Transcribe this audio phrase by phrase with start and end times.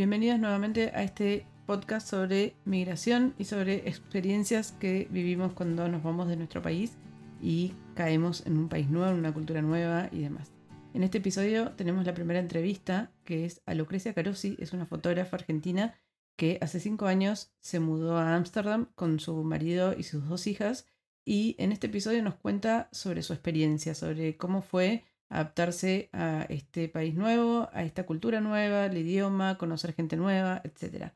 [0.00, 6.26] bienvenidas nuevamente a este podcast sobre migración y sobre experiencias que vivimos cuando nos vamos
[6.26, 6.96] de nuestro país
[7.42, 10.52] y caemos en un país nuevo, en una cultura nueva y demás.
[10.94, 15.36] En este episodio tenemos la primera entrevista que es a Lucrecia Carosi, es una fotógrafa
[15.36, 16.00] argentina
[16.34, 20.86] que hace cinco años se mudó a Ámsterdam con su marido y sus dos hijas
[21.26, 26.88] y en este episodio nos cuenta sobre su experiencia, sobre cómo fue adaptarse a este
[26.88, 31.12] país nuevo, a esta cultura nueva, el idioma, conocer gente nueva, etc.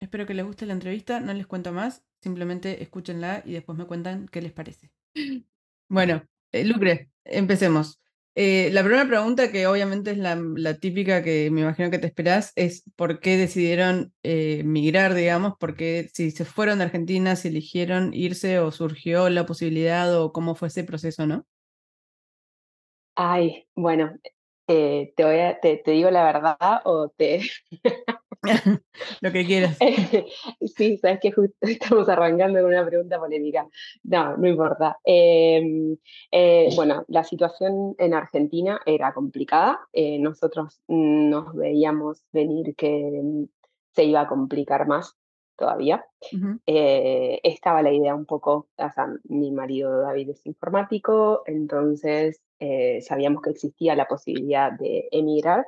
[0.00, 3.84] Espero que les guste la entrevista, no les cuento más, simplemente escúchenla y después me
[3.84, 4.90] cuentan qué les parece.
[5.92, 8.00] Bueno, eh, Lucre, empecemos.
[8.36, 10.38] Eh, la primera pregunta, que obviamente es la,
[10.78, 16.08] típica que me imagino que te esperás, es por qué decidieron eh, migrar, digamos, porque
[16.14, 20.68] si se fueron de Argentina, si eligieron irse o surgió la posibilidad o cómo fue
[20.68, 21.44] ese proceso, ¿no?
[23.22, 24.12] Ay, bueno,
[24.66, 27.42] eh, te, voy a, te, digo la verdad o te...
[29.20, 29.76] Lo que quieras.
[30.74, 33.68] sí, sabes que justo estamos arrancando con una pregunta polémica.
[34.04, 34.96] No, no importa.
[35.04, 35.98] Em,
[36.32, 39.86] eh, bueno, la situación en Argentina era complicada.
[39.92, 43.20] Eh, nosotros nos veíamos venir que
[43.92, 45.19] se iba a complicar más
[45.60, 46.04] todavía.
[46.66, 53.02] Eh, estaba la idea un poco, o sea, mi marido David es informático, entonces eh,
[53.02, 55.66] sabíamos que existía la posibilidad de emigrar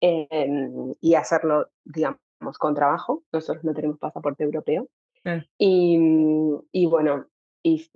[0.00, 2.18] em, y hacerlo, digamos,
[2.58, 3.22] con trabajo.
[3.30, 4.88] Nosotros no tenemos pasaporte europeo.
[5.58, 5.98] Y,
[6.72, 7.26] y, bueno,
[7.62, 7.86] y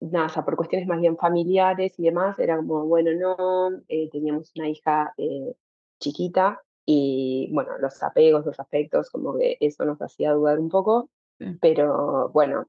[0.00, 4.10] nada, o sea, por cuestiones más bien familiares y demás, era como, bueno, no, eh,
[4.10, 5.14] teníamos una hija
[6.00, 11.10] chiquita, y bueno, los apegos, los afectos, como que eso nos hacía dudar un poco,
[11.60, 12.66] pero bueno,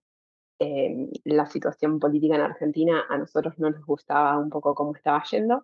[0.60, 5.24] em, la situación política en Argentina a nosotros no nos gustaba un poco cómo estaba
[5.30, 5.64] yendo, mm.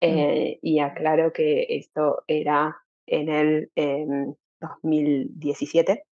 [0.00, 3.70] eh, y aclaro que esto era en el
[4.60, 6.04] 2017.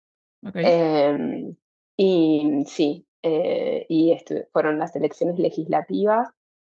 [0.54, 1.54] Em,
[1.96, 4.16] y sí, eh, y
[4.52, 6.28] fueron las elecciones legislativas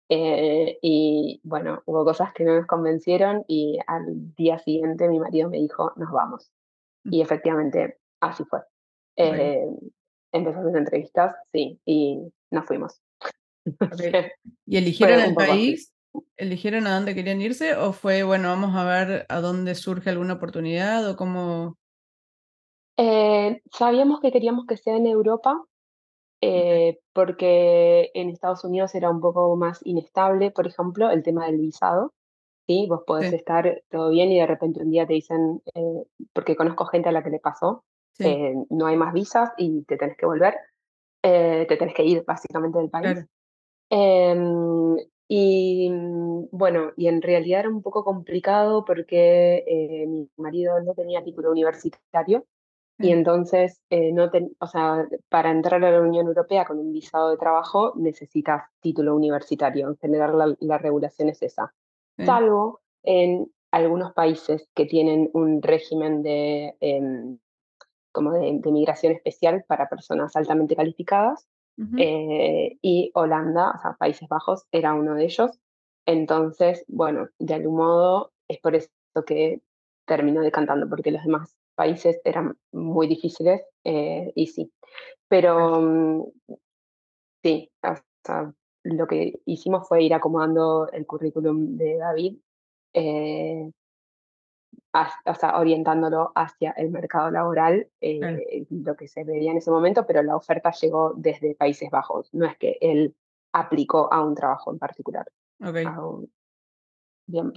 [0.10, 5.50] eh, y bueno, hubo cosas que no nos convencieron y al día siguiente mi marido
[5.50, 6.52] me dijo, nos vamos.
[7.04, 7.14] Mm.
[7.14, 8.62] Y efectivamente, así fue.
[9.18, 9.68] Eh,
[10.32, 12.20] empezó a hacer entrevistas, sí, y
[12.52, 13.02] nos fuimos.
[14.66, 15.92] ¿Y eligieron el país?
[16.38, 17.76] ¿Eligieron a dónde querían irse?
[17.76, 21.78] ¿O fue, bueno, vamos a ver a dónde surge alguna oportunidad o cómo?
[22.98, 25.62] Eh, sabíamos que queríamos que sea en Europa,
[26.48, 31.58] eh, porque en Estados Unidos era un poco más inestable, por ejemplo, el tema del
[31.58, 32.14] visado.
[32.68, 32.86] ¿sí?
[32.90, 36.86] Vos podés estar todo bien y de repente un día te dicen, eh, porque conozco
[36.86, 37.84] gente a la que le pasó,
[38.20, 40.56] eh, no hay más visas y te tenés que volver,
[41.22, 43.26] te tenés que ir básicamente del país.
[43.90, 50.94] Em, y mm, bueno, y en realidad era un poco complicado porque mi marido no
[50.94, 52.46] tenía título universitario
[52.98, 54.30] y entonces, eh, no
[54.60, 59.16] o sea, para entrar a la Unión Europea con un visado de trabajo necesitas título
[59.16, 59.90] universitario.
[59.90, 61.74] En general, la, regulación es esa.
[62.18, 67.38] Salvo en algunos países que tienen un régimen de, em,
[68.14, 71.48] como de, migración especial para personas altamente calificadas.
[71.98, 75.60] Eh, y Holanda, o sea, Países Bajos, era uno de ellos.
[76.06, 78.90] Entonces, bueno, de algún modo es por eso
[79.28, 79.60] que
[80.06, 84.72] terminó decantando, porque los demás países eran muy difíciles eh, y sí.
[85.28, 86.24] Pero mm,
[87.44, 87.72] sí,
[88.84, 92.38] lo que hicimos fue ir acomodando el currículum de David,
[92.94, 93.72] eh,
[95.54, 100.36] orientándolo hacia el mercado laboral, eh, lo que se veía en ese momento, pero la
[100.36, 103.16] oferta llegó desde Países Bajos, no es que él
[103.52, 105.26] aplicó a un trabajo en particular.
[105.60, 105.86] Okay.
[107.28, 107.54] Bien.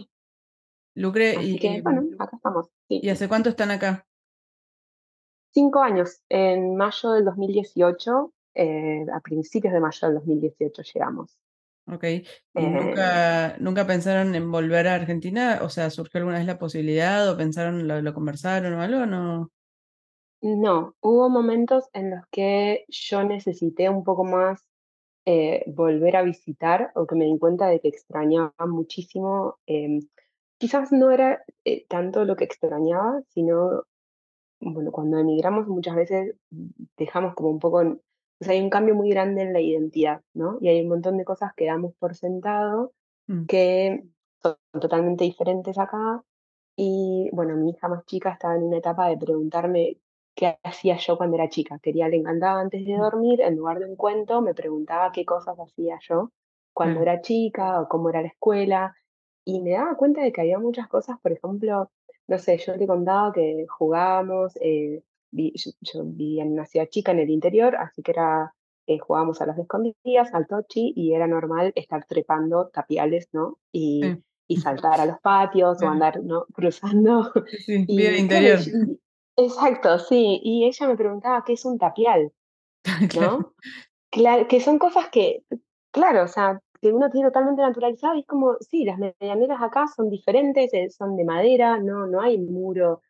[0.95, 2.71] Lucre, y, bueno, acá estamos.
[2.89, 4.08] ¿Y hace cuánto están acá?
[5.53, 6.21] Cinco años.
[6.29, 11.39] En mayo del 2018, eh, a principios de mayo del 2018 llegamos.
[11.91, 12.05] Ok.
[12.05, 15.61] ¿Y nunca, eh, nunca pensaron en volver a Argentina?
[15.63, 19.07] O sea, ¿surgió alguna vez la posibilidad o pensaron, lo, conversaron o algo?
[19.07, 19.51] No.
[20.41, 24.65] No, hubo momentos en los que yo necesité un poco más
[25.25, 30.01] eh, volver a visitar o que me di cuenta de que extrañaba muchísimo em,
[30.59, 33.85] quizás no era eh, tanto lo que extrañaba, sino,
[34.61, 36.35] bueno, cuando emigramos muchas veces
[36.97, 40.59] dejamos como un poco, o sea, hay un cambio muy grande en la identidad, ¿no?
[40.61, 42.93] Y hay un montón de cosas que damos por sentado
[43.27, 43.47] mm.
[43.47, 44.05] que
[44.43, 46.23] son totalmente diferentes acá.
[46.77, 49.99] Y bueno, mi hija más chica estaba en una etapa de preguntarme
[50.35, 51.79] qué hacía yo cuando era chica.
[51.81, 53.01] Quería, le encantaba antes de mm.
[53.01, 56.31] dormir, en lugar de un cuento, me preguntaba qué cosas hacía yo
[56.73, 58.95] cuando era chica o cómo era la escuela
[59.45, 61.91] y me daba cuenta de que había muchas cosas, por ejemplo,
[62.29, 66.87] no sé, yo te contaba que jugábamos, eh, vi- yo, yo vivía en una ciudad
[66.89, 68.55] chica en el interior, así que era,
[68.87, 73.59] eh, jugábamos a las escondidas, al tochi, y era normal estar trepando tapiales, ¿no?
[73.73, 74.57] Y, Sí, y
[74.91, 76.47] saltar a los patios o andar, ¿no?
[76.55, 77.33] Cruzando.
[77.67, 78.59] Sí, Y interior.
[78.61, 78.99] y-
[79.37, 80.41] exacto, sí.
[80.43, 82.33] Y ella me preguntaba qué es un tapial,
[83.19, 83.55] ¿no?
[84.11, 85.43] Claro, que son cosas que,
[85.91, 89.87] claro, o sea, que uno tiene totalmente naturalizado y es como, sí, las medianeras acá
[89.89, 93.03] son diferentes, eh, son de madera, no, no hay muro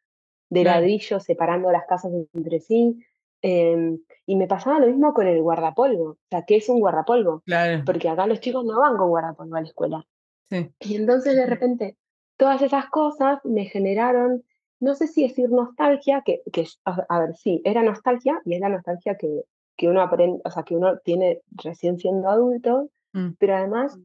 [0.51, 2.99] de ladrillo separando las casas entre sí.
[3.43, 7.43] em, y me pasaba lo mismo con el guardapolvo, o sea, ¿qué es un guardapolvo?
[7.45, 7.83] claro.
[7.85, 10.07] Porque acá los chicos no van con guardapolvo a la escuela.
[10.51, 11.97] Sí, Y entonces de repente
[12.37, 14.45] todas esas cosas me generaron,
[14.81, 18.69] no sé si decir nostalgia, que, que a ver, sí, era nostalgia y es la
[18.71, 19.43] nostalgia que,
[19.77, 23.99] que uno aprende, o sea, que uno tiene recién siendo adulto, mm, pero además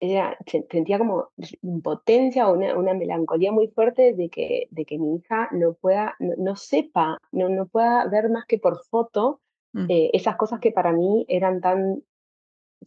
[0.00, 1.28] era, se- sentía como
[1.62, 6.14] impotencia o una, una melancolía muy fuerte de que, de que mi hija no pueda,
[6.18, 9.40] no, no sepa, no, no pueda ver más que por foto
[9.72, 12.02] mm, eh, esas cosas que para mí eran tan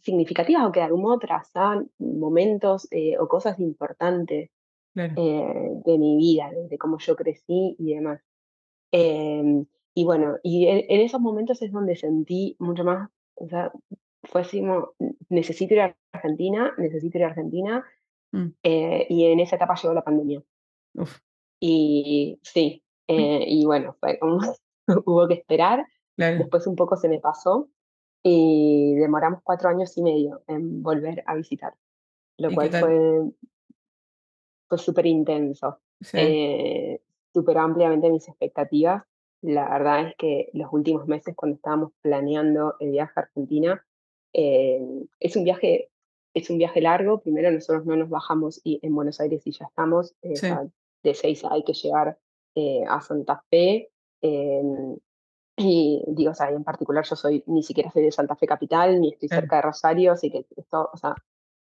[0.02, 4.50] significativas o que de algún modo trazan momentos eh, o cosas importantes
[4.94, 5.14] claro.
[5.18, 8.22] eh, de mi vida, de, de cómo yo crecí y demás.
[8.92, 9.66] Em,
[9.96, 13.72] y bueno, y en, en esos momentos es donde sentí mucho más, o sea,
[14.24, 17.86] fue así como, "N- necesito ir a Argentina, necesito ir a Argentina,
[18.32, 20.44] mm, eh, y en esa etapa llegó la pandemia.
[20.96, 21.20] Uf,
[21.60, 24.38] Y sí, mm, eh, y bueno, fue como,
[25.06, 25.86] hubo que esperar,
[26.16, 26.38] claro.
[26.40, 27.70] después un poco se me pasó
[28.24, 31.74] y demoramos cuatro años y medio en volver a visitar,
[32.38, 32.70] lo ¿Y qué cual
[34.70, 37.02] fue súper intenso, Sí, eh,
[37.34, 39.04] superó ampliamente mis expectativas.
[39.42, 43.86] La verdad es que los últimos meses, cuando estábamos planeando el viaje a Argentina,
[44.34, 44.82] eh,
[45.20, 45.90] es un viaje,
[46.34, 47.22] es un viaje largo.
[47.22, 50.16] Primero, nosotros no nos bajamos y, en Buenos Aires y ya estamos.
[50.22, 50.48] eh, sí,
[51.04, 52.18] de seis hay que llegar
[52.56, 53.90] eh, a Santa Fe.
[55.56, 59.00] y digo, o sea, en particular yo soy, ni siquiera soy de Santa Fe Capital,
[59.00, 61.16] ni estoy cerca de Rosario, así que esto, o sea,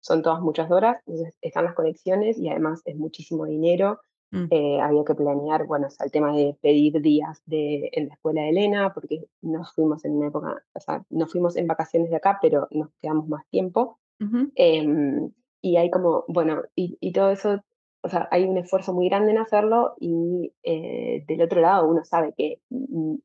[0.02, 4.00] son todas muchas horas, entonces están las conexiones y además es muchísimo dinero.
[4.32, 8.16] Mm, Eh, había que planear, bueno, sea, el tema de pedir días de, en la
[8.16, 12.10] escuela de Elena, porque nos fuimos en una época, o sea, nos fuimos en vacaciones
[12.10, 14.00] de acá, pero nos quedamos más tiempo.
[14.20, 15.32] ujú, Em,
[15.62, 17.62] y hay como, bueno, y, y todo eso,
[18.02, 22.04] o sea, hay un esfuerzo muy grande en hacerlo y eh, del otro lado uno
[22.06, 22.62] sabe que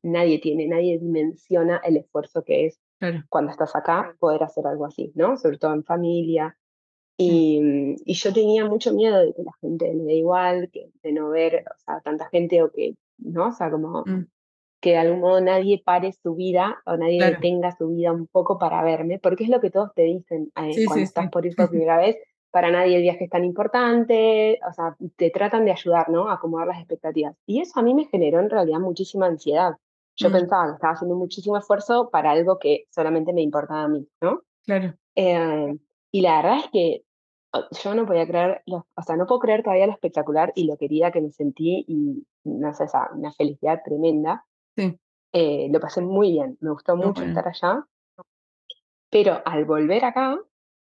[0.03, 4.85] nadie tiene, nadie dimensiona el esfuerzo que es Claro, cuando estás acá poder hacer algo
[4.85, 5.37] así, ¿no?
[5.37, 6.57] Sobre todo en familia.
[7.17, 10.89] Y, mm, y yo tenía mucho miedo de que la gente le dé igual, que,
[11.03, 13.47] de no ver, o sea, tanta gente o que, ¿no?
[13.49, 14.25] O sea, como mm,
[14.81, 17.35] que de algún modo nadie pare su vida o nadie claro.
[17.35, 20.73] detenga su vida un poco para verme, porque es lo que todos te dicen eh,
[20.73, 21.29] Sí, sí, cuando estás sí.
[21.31, 22.17] por ir por primera vez,
[22.51, 26.29] para nadie el viaje es tan importante, o sea, te tratan de ayudar, ¿no?
[26.29, 27.35] A acomodar las expectativas.
[27.45, 29.73] Y eso a mí me generó en realidad muchísima ansiedad.
[30.15, 33.87] Yo Mm, pensaba que estaba haciendo muchísimo esfuerzo para algo que solamente me importaba a
[33.89, 34.41] mí, ¿no?
[34.65, 34.95] claro.
[35.15, 35.75] Eh,
[36.11, 37.04] y la verdad es que
[37.83, 40.77] yo no podía creer, lo- o sea, no puedo creer todavía lo espectacular y lo
[40.77, 44.45] querida que me sentí y, no sé, esa, una felicidad tremenda.
[44.77, 44.97] Sí,
[45.33, 47.29] Eh, lo pasé muy bien, me gustó mucho bueno.
[47.29, 47.87] estar allá,
[49.09, 50.39] pero al volver acá,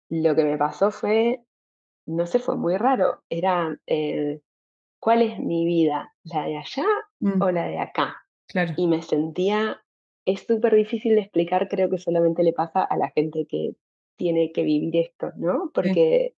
[0.10, 1.42] lo que me pasó fue,
[2.08, 3.24] no sé, fue muy raro.
[3.30, 4.42] Era, eh,
[5.00, 6.14] ¿cuál es mi vida?
[6.24, 6.86] ¿La de allá
[7.22, 8.18] Mm, o la de acá?
[8.48, 9.82] claro, Y me sentía,
[10.26, 13.76] es súper difícil de explicar, creo que solamente le pasa a la gente que
[14.18, 15.72] tiene que vivir esto, ¿no?
[15.74, 16.36] Porque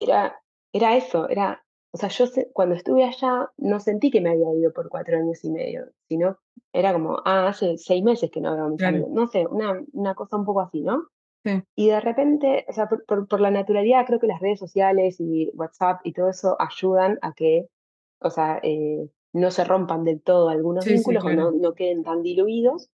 [0.00, 0.40] era,
[0.72, 4.52] era eso, era, o sea, yo se- cuando estuve allá no sentí que me había
[4.54, 6.38] ido por cuatro años y medio, sino
[6.72, 8.96] era como, ah, hace seis meses que no veo a mis claro.
[8.96, 11.08] amigos, no sé, una, una cosa un poco así, ¿no?
[11.44, 14.60] Sí, Y de repente, o sea, por, por, por la naturalidad, creo que las redes
[14.60, 17.68] sociales y WhatsApp y todo eso ayudan a que,
[18.20, 21.50] o sea, eh, no se rompan del todo algunos sí, sí, vínculos o claro.
[21.50, 22.90] no, no queden tan diluidos.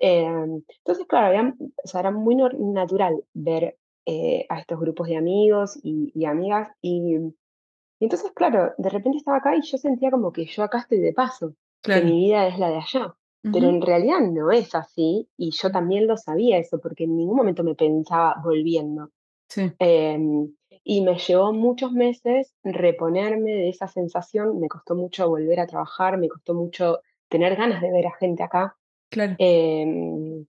[0.00, 1.54] Eh, entonces, claro, era,
[1.84, 6.70] o sea, era muy natural ver eh, a estos grupos de amigos y, y amigas.
[6.80, 10.78] Y, y entonces, claro, de repente estaba acá y yo sentía como que yo acá
[10.78, 13.14] estoy de paso, que mi vida es la de allá.
[13.52, 17.36] Pero en realidad no es así y yo también lo sabía eso, porque en ningún
[17.36, 19.10] momento me pensaba volviendo.
[19.48, 20.54] Sí, Em,
[20.84, 26.18] y me llevó muchos meses reponerme de esa sensación, me costó mucho volver a trabajar,
[26.18, 28.76] me costó mucho tener ganas de ver a gente acá.
[29.10, 29.34] claro.
[29.38, 30.46] Em,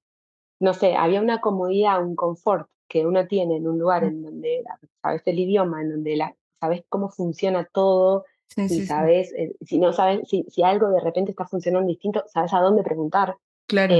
[0.60, 4.64] no sé, había una comodidad, un confort que uno tiene en un lugar en donde
[5.02, 9.34] sabes el idioma, en donde la, sabes cómo funciona todo sí, y sí, sí, sabes,
[9.34, 12.84] eh, si no sabes, si, si algo de repente está funcionando distinto, sabes a dónde
[12.84, 13.36] preguntar.
[13.66, 13.96] claro.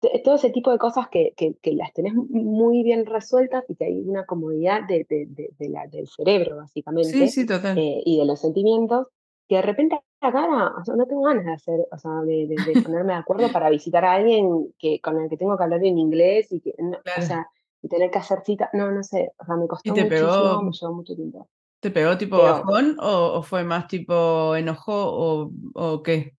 [0.00, 3.74] T- todo ese tipo de cosas que, que, que las tenés muy bien resueltas y
[3.76, 7.78] que hay una comodidad de, de- de- la- del cerebro, Sí, básicamente, sí, total.
[7.78, 9.08] eh, y de los sentimientos,
[9.46, 12.46] que de repente la cara, o sea, no tengo ganas de hacer, o sea, de,
[12.94, 15.98] ponerme de acuerdo para visitar a alguien que, con el que tengo que hablar en
[15.98, 16.74] inglés y que,
[17.18, 17.46] o sea,
[17.82, 20.92] y tener que hacer cita, no, no sé, o sea, me costó muchísimo, me llevó
[20.92, 21.48] mucho tiempo.
[21.80, 26.34] ¿Te pegó tipo bajón o, fue más tipo enojo o, o qué?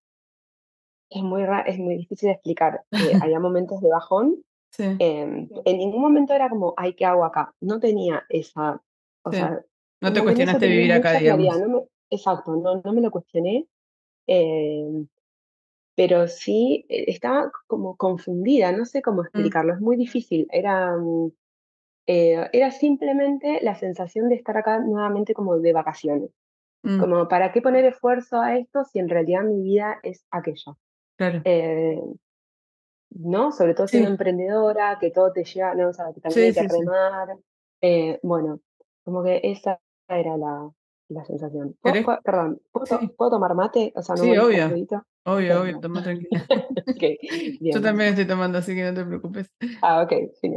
[1.09, 2.83] Es muy, es muy difícil de explicar.
[2.91, 4.43] Eh, había momentos de bajón.
[4.69, 4.83] Sí.
[4.99, 7.53] Em, en ningún momento era como, ay, ¿qué hago acá?
[7.59, 8.81] No tenía esa,
[9.23, 9.61] o sea...
[9.99, 11.83] No te cuestionaste vivir acá, digamos.
[12.09, 13.67] exacto, no, no me lo cuestioné.
[14.27, 15.07] Em,
[15.95, 19.25] pero sí eh, estaba como confundida, no sé cómo mm.
[19.25, 20.47] explicarlo, es muy difícil.
[20.51, 21.31] Era, mm,
[22.07, 26.31] eh, era simplemente la sensación de estar acá nuevamente como de vacaciones.
[26.83, 26.99] Mm.
[26.99, 30.77] Como, ¿para qué poner esfuerzo a esto si en realidad mi vida es aquello?
[31.17, 31.41] Claro.
[31.45, 32.01] Eh,
[33.13, 33.51] ¿No?
[33.51, 35.89] Sobre todo siendo emprendedora, que todo te lleva, ¿no?
[35.89, 37.37] O sea, que también hay que remar.
[38.23, 38.61] bueno,
[39.03, 40.71] como que esa era la,
[41.09, 41.75] la sensación.
[41.81, 43.91] perdón, ¿puedo, tomar mate?
[43.95, 44.69] O sea, ¿no sí, obvio.
[45.23, 46.47] Obvio, obvio, toma tranquila.
[47.71, 49.51] Yo también estoy tomando, así que no te preocupes.
[49.81, 50.13] Ah, ok,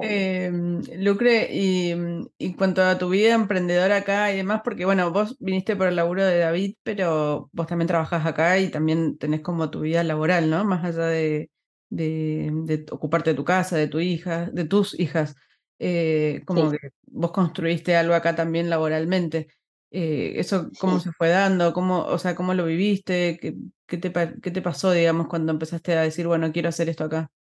[0.07, 0.51] Eh,
[0.99, 1.95] Lucre, y,
[2.39, 5.97] y cuanto a tu vida emprendedora acá y demás, porque bueno, vos viniste por el
[5.97, 10.51] laburo de David, pero vos también trabajás acá y también tenés como tu vida laboral,
[10.51, 10.65] ¿no?
[10.65, 11.51] Más allá de,
[11.89, 15.37] de, de ocuparte de tu casa, de tu hija, de tus hijas.
[15.79, 19.49] Eh, como que vos construiste algo acá también laboralmente.
[19.97, 21.73] Eh, ¿Eso cómo se fue dando?
[21.73, 23.39] ¿Cómo, o sea, ¿Cómo lo viviste?
[23.41, 23.55] ¿Qué,
[23.87, 27.31] qué, te, ¿Qué te pasó, digamos, cuando empezaste a decir, bueno, quiero hacer esto acá?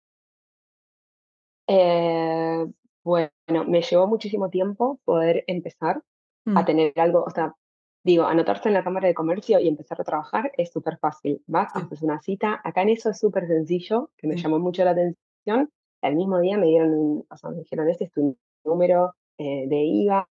[1.66, 2.64] Eh,
[3.02, 6.04] bueno, me llevó muchísimo tiempo poder empezar
[6.46, 6.64] a mm.
[6.64, 7.56] tener algo, o sea,
[8.04, 11.42] digo, anotarse en la Cámara de Comercio y empezar a trabajar es súper fácil.
[11.48, 14.92] Vas, haces una cita, acá en eso es súper sencillo, que me llamó mucho la
[14.92, 15.72] atención.
[16.02, 19.76] Al mismo día me dieron, o sea, me dijeron, este es tu número eh, de
[19.76, 20.28] IVA,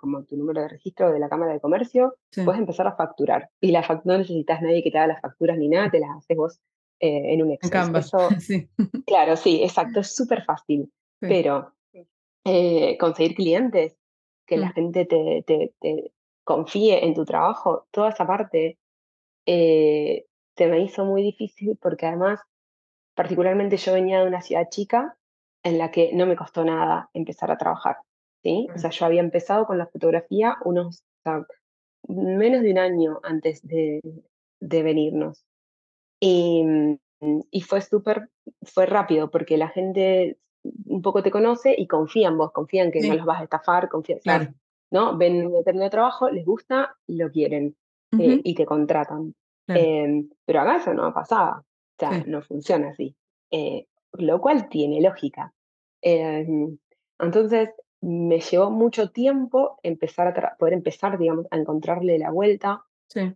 [0.00, 3.50] como tu número de registro de la Cámara de Comercio, puedes empezar a facturar.
[3.60, 6.36] Y la no necesitas nadie que te haga las facturas ni nada, te las haces
[6.36, 6.60] vos
[7.00, 7.70] eh, en un Excel.
[9.06, 10.90] Claro, sí, exacto, es súper fácil.
[11.20, 11.74] Pero
[12.44, 13.96] eh, conseguir clientes,
[14.46, 14.72] que la mm.
[14.72, 16.12] gente te, te,
[16.44, 18.78] confíe en tu trabajo, toda esa parte
[19.46, 20.26] eh,
[20.56, 22.40] se me hizo muy difícil porque además,
[23.14, 25.16] particularmente yo venía de una ciudad chica
[25.62, 27.98] en la que no me costó nada empezar a trabajar.
[28.42, 28.68] ¿Sí?
[28.74, 31.04] O sea, yo había empezado con la fotografía unos,
[32.08, 34.00] menos de un año antes de,
[34.60, 35.44] de venirnos.
[36.20, 36.64] Y,
[37.50, 38.28] y fue súper,
[38.62, 40.38] fue rápido porque la gente
[40.86, 43.88] un poco te conoce y confía en vos, confían que no los vas a estafar,
[43.88, 44.52] confían, claro.
[44.90, 45.16] ¿no?
[45.16, 47.76] Ven un determinado trabajo, les gusta, lo quieren
[48.18, 49.34] eh, y te contratan.
[49.68, 51.64] Em, pero acá eso no pasaba, o
[51.96, 53.14] sea, no funciona así,
[53.52, 55.54] eh, lo cual tiene lógica.
[56.02, 56.76] Em,
[57.20, 57.70] entonces,
[58.00, 62.84] me llevó mucho tiempo empezar a poder empezar, digamos, a encontrarle la vuelta.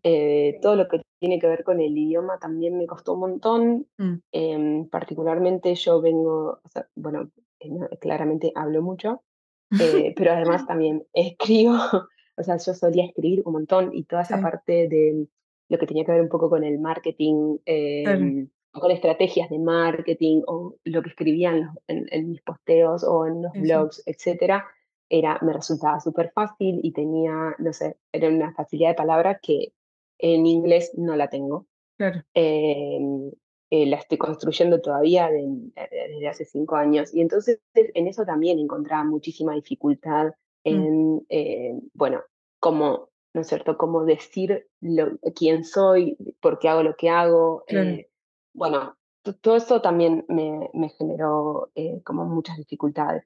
[0.04, 3.86] Eh, todo lo que tiene que ver con el idioma también me costó un montón.
[3.98, 4.14] Mm.
[4.32, 6.60] Em, particularmente yo vengo,
[6.94, 7.30] bueno,
[7.60, 9.22] eh, claramente hablo mucho,
[10.10, 11.74] eh, pero además también escribo,
[12.36, 15.26] o sea, yo solía escribir un montón y toda esa parte de
[15.68, 20.42] lo que tenía que ver un poco con el marketing, em, con estrategias de marketing
[20.46, 24.66] o lo que escribían en, mis posteos o en los blogs, etcétera,
[25.08, 29.72] era, me resultaba súper fácil y tenía, no sé, era una facilidad de palabra que
[30.18, 31.66] en inglés no la tengo.
[31.96, 32.22] Claro.
[32.34, 33.30] Em,
[33.70, 39.04] eh, la estoy construyendo todavía desde hace cinco años y entonces en eso también encontraba
[39.04, 40.28] muchísima dificultad
[40.64, 40.68] mm.
[40.68, 42.22] en, eh, bueno,
[42.58, 47.64] cómo, ¿no es cierto?, cómo decir lo, quién soy, por qué hago lo que hago.
[47.68, 48.08] Eh,
[48.54, 48.96] bueno,
[49.40, 53.24] todo eso también me, me generó eh, como muchas dificultades.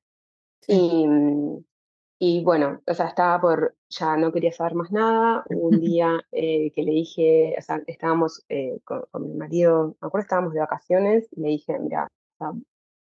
[0.67, 1.65] Y, mm,
[2.21, 5.45] y, bueno, o sea, estaba por, ya no quería saber más nada.
[5.51, 10.25] Un día eh, que le dije, o sea, estábamos eh, con, mi marido, me acuerdo,
[10.25, 12.09] estábamos de vacaciones, y le dije, mira,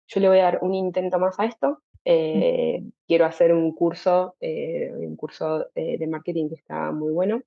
[0.07, 1.81] yo le voy a dar un intento más a esto.
[2.05, 2.89] Mm.
[3.07, 7.43] quiero hacer un curso, un curso de marketing que está muy bueno.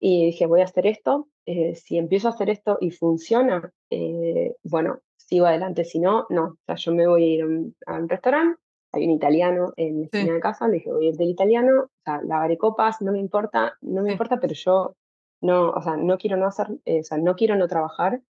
[0.00, 4.56] Y dije, voy a hacer esto, eh, si empiezo a hacer esto y funciona, eh,
[4.64, 6.44] bueno, sigo adelante, si no, no.
[6.44, 7.42] O sea, yo me voy a ir
[7.86, 8.60] a un, restaurante,
[8.92, 11.82] hay un italiano en la esquina de casa, le dije, voy a ir del italiano,
[11.82, 14.96] o sea, lavaré copas, no me importa, no me importa, pero yo
[15.42, 18.22] no, o sea, no quiero no hacer, eh, o sea, no quiero no trabajar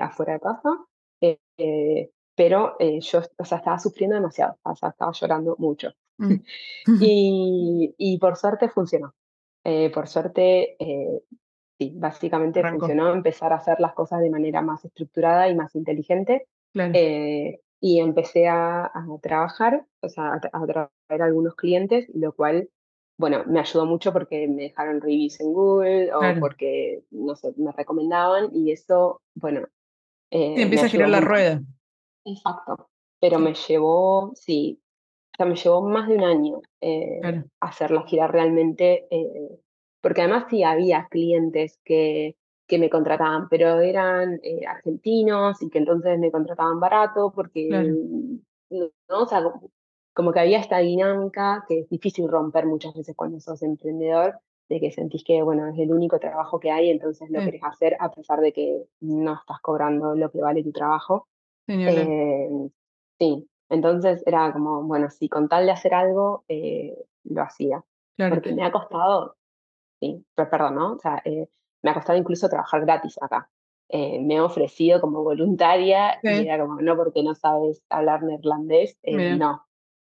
[0.00, 0.70] afuera de casa,
[2.36, 5.92] pero yo, o sea, estaba sufriendo demasiado, o sea, estaba llorando mucho.
[6.18, 6.34] Mm.
[7.00, 9.14] y, y, por suerte funcionó.
[9.92, 10.76] Por suerte,
[11.78, 16.46] sí, básicamente funcionó empezar a hacer las cosas de manera más estructurada y más inteligente.
[16.74, 18.90] Eh, y empecé a,
[19.22, 22.68] trabajar, o sea, a, traer algunos clientes, lo cual
[23.18, 26.40] bueno, me ayudó mucho porque me dejaron reviews en Google o Claro.
[26.40, 29.66] porque, no sé, me recomendaban y eso, bueno,
[30.30, 31.62] eh, empieza a girar la rueda.
[32.26, 32.90] Exacto.
[33.18, 34.82] Pero me llevó, sí,
[35.36, 39.60] o sea, me llevó más de un año eh, claro, hacerla girar realmente, eh,
[40.00, 45.78] porque además sí había clientes que, que me contrataban, pero eran eh, argentinos y que
[45.78, 47.98] entonces me contrataban barato porque, claro.
[48.70, 49.22] no, ¿no?
[49.22, 49.70] O sea, como,
[50.14, 54.38] como que había esta dinámica que es difícil romper muchas veces cuando sos emprendedor,
[54.68, 57.62] de que sentís que, bueno, es el único trabajo que hay, entonces lo Sí, querés
[57.62, 61.28] hacer a pesar de que no estás cobrando lo que vale tu trabajo.
[63.18, 67.84] sí, entonces era como, bueno, sí, con tal de hacer algo, eh, lo hacía.
[68.16, 68.34] Claro.
[68.36, 69.36] Porque me ha costado,
[70.00, 70.92] sí, per- perdón, ¿no?
[70.94, 71.48] O sea, eh,
[71.82, 73.48] me ha costado incluso trabajar gratis acá.
[73.88, 78.22] Eh, me he ofrecido como voluntaria y Sí, era como, no porque no sabes hablar
[78.24, 79.62] neerlandés, eh, no.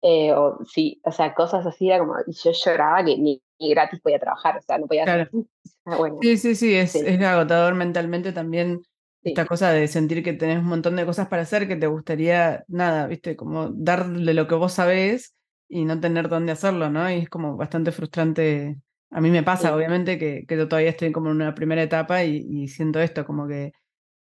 [0.02, 3.70] Eh, o sí, o sea, cosas así era como, y yo lloraba que ni, ni
[3.72, 5.30] gratis podía trabajar, o sea, no podía hacer.
[5.30, 5.46] claro.
[5.88, 8.82] Ah, bueno, Sí, sí, sí, es, sí, es agotador mentalmente también
[9.26, 11.88] sí, esta cosa de sentir que tenés un montón de cosas para hacer que te
[11.88, 15.36] gustaría, nada, viste, como darle lo que vos sabés
[15.68, 17.10] y no tener dónde hacerlo, ¿no?
[17.10, 18.78] Y es como bastante frustrante.
[19.12, 21.84] A mí me pasa, sí, obviamente, que, que yo todavía estoy como en una primera
[21.84, 23.74] etapa y, y siento esto, como que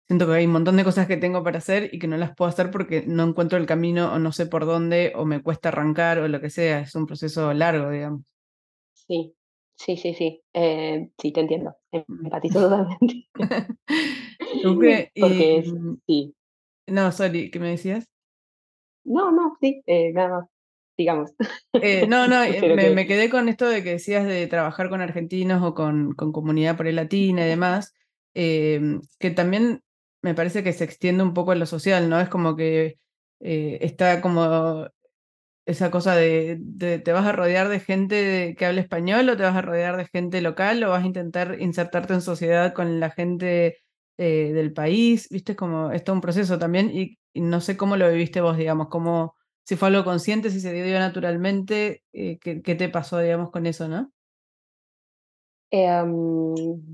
[0.09, 2.35] siento que hay un montón de cosas que tengo para hacer y que no las
[2.37, 5.69] puedo hacer porque no encuentro el camino o no sé por dónde o me cuesta
[5.71, 6.81] arrancar o lo que sea.
[6.81, 8.23] Es un proceso largo, digamos.
[8.95, 9.35] sí,
[9.85, 12.27] sí, sí, sí, eh, sí, te entiendo, Mm.
[12.27, 13.29] empatizo totalmente.
[14.39, 14.63] Y
[15.21, 15.73] Porque es
[16.07, 16.35] sí.
[16.87, 18.09] no, sorry, ¿qué me decías?
[19.05, 20.49] No, no, sí, eh, nada más,
[20.97, 21.33] digamos.
[21.75, 25.01] Eh, no, no, me, que me quedé con esto de que decías de trabajar con
[25.01, 27.93] argentinos o con, con comunidad por ahí latina y demás,
[28.35, 29.83] em, que también
[30.23, 32.19] me parece que se extiende un poco a lo social, ¿no?
[32.21, 32.99] Es como que
[33.41, 34.89] está como
[35.67, 39.43] esa cosa de, de te vas a rodear de gente que habla español o te
[39.45, 43.11] vas a rodear de gente local o vas a intentar insertarte en sociedad con la
[43.11, 43.79] gente
[44.19, 47.77] eh, del país, viste, es como, es todo un proceso también y, y no sé
[47.77, 52.39] cómo lo viviste vos, digamos, cómo, si fue algo consciente, si se dio naturalmente, eh,
[52.41, 54.13] ¿qué, qué te pasó, digamos, con eso, ¿no?
[55.71, 56.15] Em,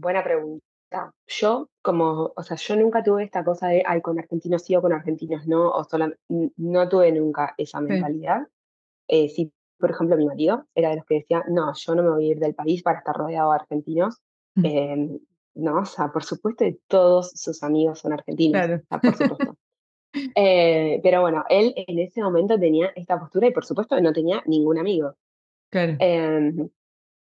[0.01, 1.12] buena pregunta.
[1.27, 4.83] Yo, como, o sea, yo nunca tuve esta cosa de, ay, con argentinos sí o
[4.83, 8.49] con argentinos no, o sola, n- no tuve nunca esa Sí, mentalidad.
[9.12, 12.11] Eh, sí, por ejemplo, mi marido era de los que decía, no, yo no me
[12.11, 14.18] voy a ir del país para estar rodeado de argentinos.
[14.57, 15.18] Mm, Em,
[15.55, 19.57] no, o sea, por supuesto, todos sus amigos son argentinos, claro, o sea, por supuesto.
[20.37, 24.42] Eh, pero bueno, él en ese momento tenía esta postura y por supuesto no tenía
[24.46, 25.14] ningún amigo.
[25.70, 26.68] claro, Em,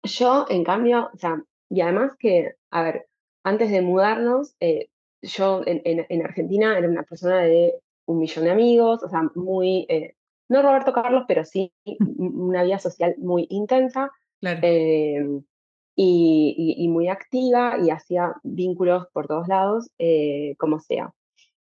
[0.04, 3.08] yo, en cambio, o sea, y además que, a ver,
[3.44, 4.88] antes de mudarnos, eh,
[5.22, 7.74] yo en, en- en Argentina era una persona de
[8.06, 10.14] un millón de amigos, o sea, muy, eh,
[10.48, 15.42] no Roberto Carlos, pero sí un- una vida social muy intensa claro, em,
[15.96, 21.12] y, y- y muy activa y hacía vínculos por todos lados, eh, como sea.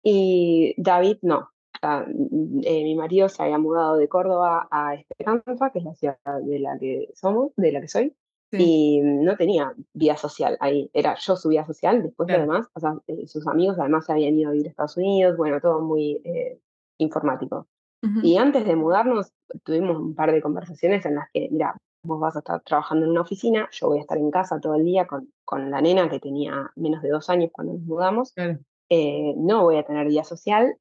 [0.03, 1.39] Y David no.
[1.39, 5.85] O sea, mm, eh, mi marido se había mudado de Córdoba a Esperanza, que es
[5.85, 8.15] la ciudad de la que somos, de la que soy,
[8.51, 10.89] sí, y no tenía vida social ahí.
[10.93, 14.05] Era yo su vida social, después lo claro, demás, o sea, eh, sus amigos además
[14.05, 16.59] se habían ido a vivir a Estados Unidos, bueno, todo muy eh,
[18.03, 19.31] ujú, Y antes de mudarnos,
[19.63, 23.11] tuvimos un par de conversaciones en las que, mira, vos vas a estar trabajando en
[23.11, 26.09] una oficina, yo voy a estar en casa todo el día con, con la nena
[26.09, 30.07] que tenía menos de dos años cuando nos mudamos claro, eh, no voy a tener
[30.07, 30.77] vida social,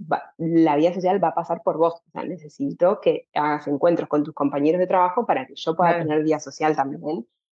[0.00, 1.94] va- la vida social va a pasar por vos.
[1.94, 5.90] O sea, necesito que hagas encuentros con tus compañeros de trabajo para que yo pueda
[5.92, 7.00] claro, tener vida social también,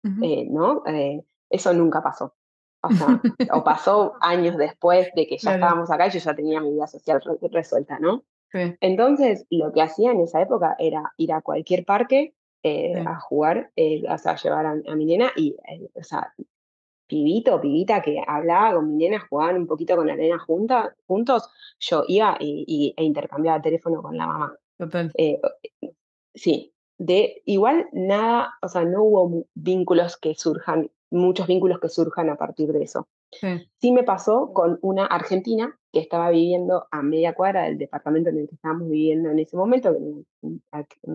[0.04, 0.24] ujú.
[0.24, 0.82] eh, ¿no?
[0.86, 2.34] Eh, eso nunca pasó.
[2.82, 3.20] O sea,
[3.52, 6.72] o pasó años después de que ya claro, estábamos acá y yo ya tenía mi
[6.72, 8.22] vida social re- resuelta, ¿no?
[8.52, 13.00] Sí, Entonces, lo que hacía en esa época era ir a cualquier parque eh, sí,
[13.06, 16.34] a jugar, eh, o sea, llevar a, a mi nena y, eh, o sea,
[17.06, 20.94] pibito o pibita que hablaba con mi nena, jugaban un poquito con la nena junta,
[21.06, 24.56] juntos, yo iba y, y- e intercambiaba teléfono con la mamá.
[24.76, 25.12] total,
[26.34, 32.30] sí, de igual nada, o sea, no hubo vínculos que surjan, muchos vínculos que surjan
[32.30, 33.08] a partir de eso.
[33.32, 38.30] sí, Sí me pasó con una argentina que estaba viviendo a media cuadra del departamento
[38.30, 40.62] en el que estábamos viviendo en ese momento, un, un-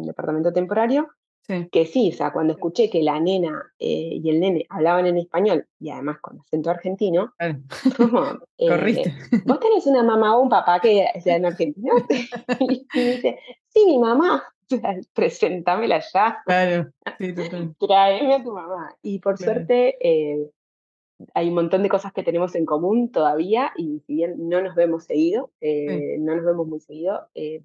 [0.05, 1.09] departamento temporario,
[1.47, 5.05] sí, que sí, o sea, cuando escuché que la nena eh, y el nene hablaban
[5.05, 7.33] en español y además con acento argentino,
[8.57, 9.09] Corriste.
[9.09, 12.03] eh, ¿vos tenés una mamá o un papá que sean argentinos?
[12.59, 17.33] y me dice, sí, mi mamá, sea, presentámela ya, Claro, sí,
[17.79, 18.95] tráeme a tu mamá.
[19.01, 20.49] Y por claro, suerte eh,
[21.33, 24.75] hay un montón de cosas que tenemos en común todavía y si bien no nos
[24.75, 27.63] vemos seguido, sí, eh, no nos vemos muy seguido, eh,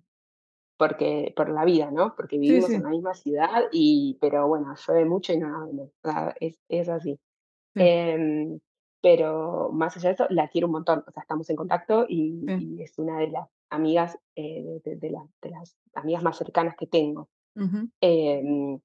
[0.76, 2.14] porque, por la vida, ¿no?
[2.16, 2.84] Porque Sí, vivimos en sí.
[2.84, 5.88] la misma ciudad y, pero bueno, llueve mucho y no la vemos.
[6.02, 7.18] O sea, es, es así.
[7.74, 8.60] Sí, Em,
[9.02, 11.04] pero más allá de eso, la quiero un montón.
[11.06, 12.76] O sea, estamos en contacto y, sí.
[12.78, 16.76] y es una de las amigas, eh, de, de las, de las amigas más cercanas
[16.76, 17.28] que tengo.
[17.56, 18.80] Ujú, Em,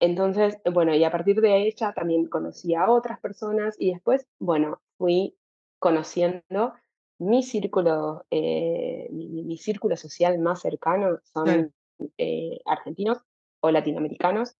[0.00, 4.80] entonces, bueno, y a partir de ella también conocí a otras personas y después, bueno,
[4.96, 5.36] fui
[5.78, 6.74] conociendo
[7.18, 11.72] mi círculo, eh, mi, círculo social más cercano son
[12.16, 13.18] eh, argentinos
[13.60, 14.56] o latinoamericanos.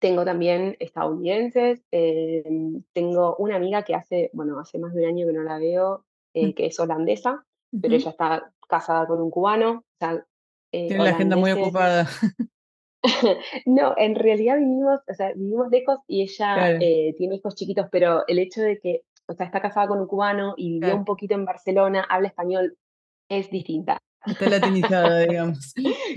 [0.00, 5.26] Tengo también estadounidenses, em, tengo una amiga que hace, bueno, hace más de un año
[5.28, 7.44] que no la veo, Mm, eh, que es holandesa,
[7.80, 10.24] pero ella está casada con un cubano, o sea,
[10.72, 12.08] eh, Tiene la agenda muy ocupada.
[13.66, 17.86] no, en realidad vivimos, o sea, vivimos lejos y ella Claro, eh, tiene hijos chiquitos,
[17.90, 20.98] pero el hecho de que, o sea, está casada con un cubano y vivió claro.
[20.98, 22.76] un poquito en Barcelona, habla español,
[23.28, 23.98] es distinta.
[24.26, 25.74] Está latinizada, digamos.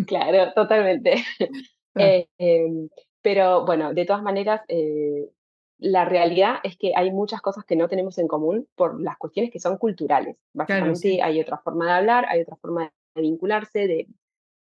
[0.07, 1.23] Claro, totalmente.
[1.37, 1.53] Claro,
[1.97, 2.89] Eh, em,
[3.21, 5.29] pero bueno, de todas maneras, eh,
[5.77, 9.49] la realidad es que hay muchas cosas que no tenemos en común por las cuestiones
[9.49, 10.35] que son culturales.
[10.35, 10.49] sí.
[10.51, 14.07] Básicamente hay otra forma de hablar, hay otra forma de vincularse, de,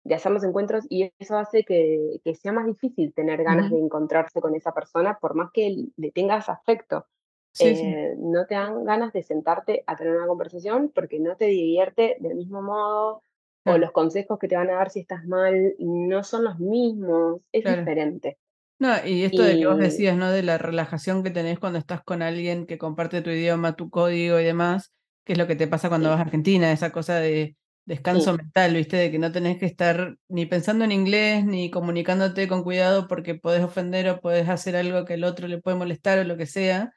[0.04, 3.78] de hacer los encuentros y eso hace que, que sea más difícil tener ganas de
[3.78, 7.06] encontrarse con esa persona por más que le tengas afecto.
[7.52, 11.36] Sí, sí, Eh, no te dan ganas de sentarte a tener una conversación porque no
[11.36, 13.22] te divierte del mismo modo
[13.64, 17.40] o los consejos que te van a dar si estás mal no son los mismos,
[17.52, 17.82] es claro.
[17.82, 18.38] diferente.
[18.78, 20.30] No, y esto de que vos Y decías, ¿no?
[20.30, 24.40] De la relajación que tenés cuando estás con alguien que comparte tu idioma, tu código
[24.40, 24.92] y demás,
[25.24, 28.36] que es lo que te pasa cuando vas a Argentina, esa cosa de descanso sí,
[28.38, 28.96] mental, ¿viste?
[28.96, 33.34] De que no tenés que estar ni pensando en inglés, ni comunicándote con cuidado porque
[33.34, 36.46] podés ofender o podés hacer algo que al otro le puede molestar o lo que
[36.46, 36.92] sea.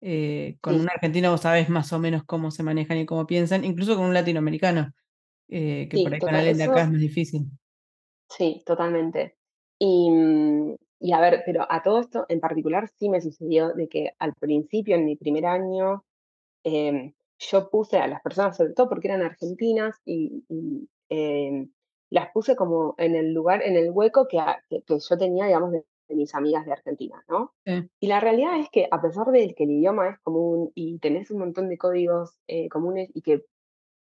[0.00, 3.64] Eh, con un argentino vos sabés más o menos cómo se manejan y cómo piensan,
[3.64, 4.92] incluso con un latinoamericano,
[5.48, 7.50] eh, que por ahí con alguien de acá es más difícil.
[8.28, 9.36] sí, totalmente.
[9.78, 13.88] Y, mm, y a ver, pero a todo esto en particular sí me sucedió de
[13.88, 16.04] que al principio, en mi primer año,
[16.64, 21.72] em, yo puse a las personas, sobre todo porque eran argentinas, y, y, em,
[22.10, 25.72] las puse como en el lugar, en el hueco que, que, que yo tenía, digamos,
[25.72, 27.52] de, de mis amigas de Argentina, ¿no?
[27.64, 30.98] Sí, Y la realidad es que a pesar de que el idioma es común y
[30.98, 33.44] tenés un montón de códigos eh, comunes y que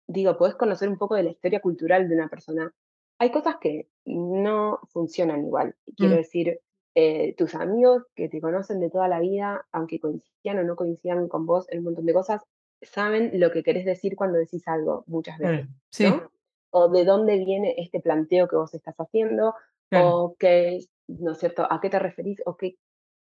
[0.08, 2.72] digo, podés conocer un poco de la historia cultural de una persona.
[3.18, 5.76] Hay cosas que no funcionan igual.
[5.96, 6.60] Quiero mm, decir,
[6.94, 11.28] eh, tus amigos que te conocen de toda la vida, aunque coincidan o no coincidan
[11.28, 12.42] con vos en un montón de cosas,
[12.82, 16.30] saben lo que querés decir cuando decís algo muchas veces, sí, ¿no?
[16.70, 19.54] O de dónde viene este planteo que vos estás haciendo,
[19.94, 22.76] o qué, es, ¿no es cierto?, a qué te referís, o qué,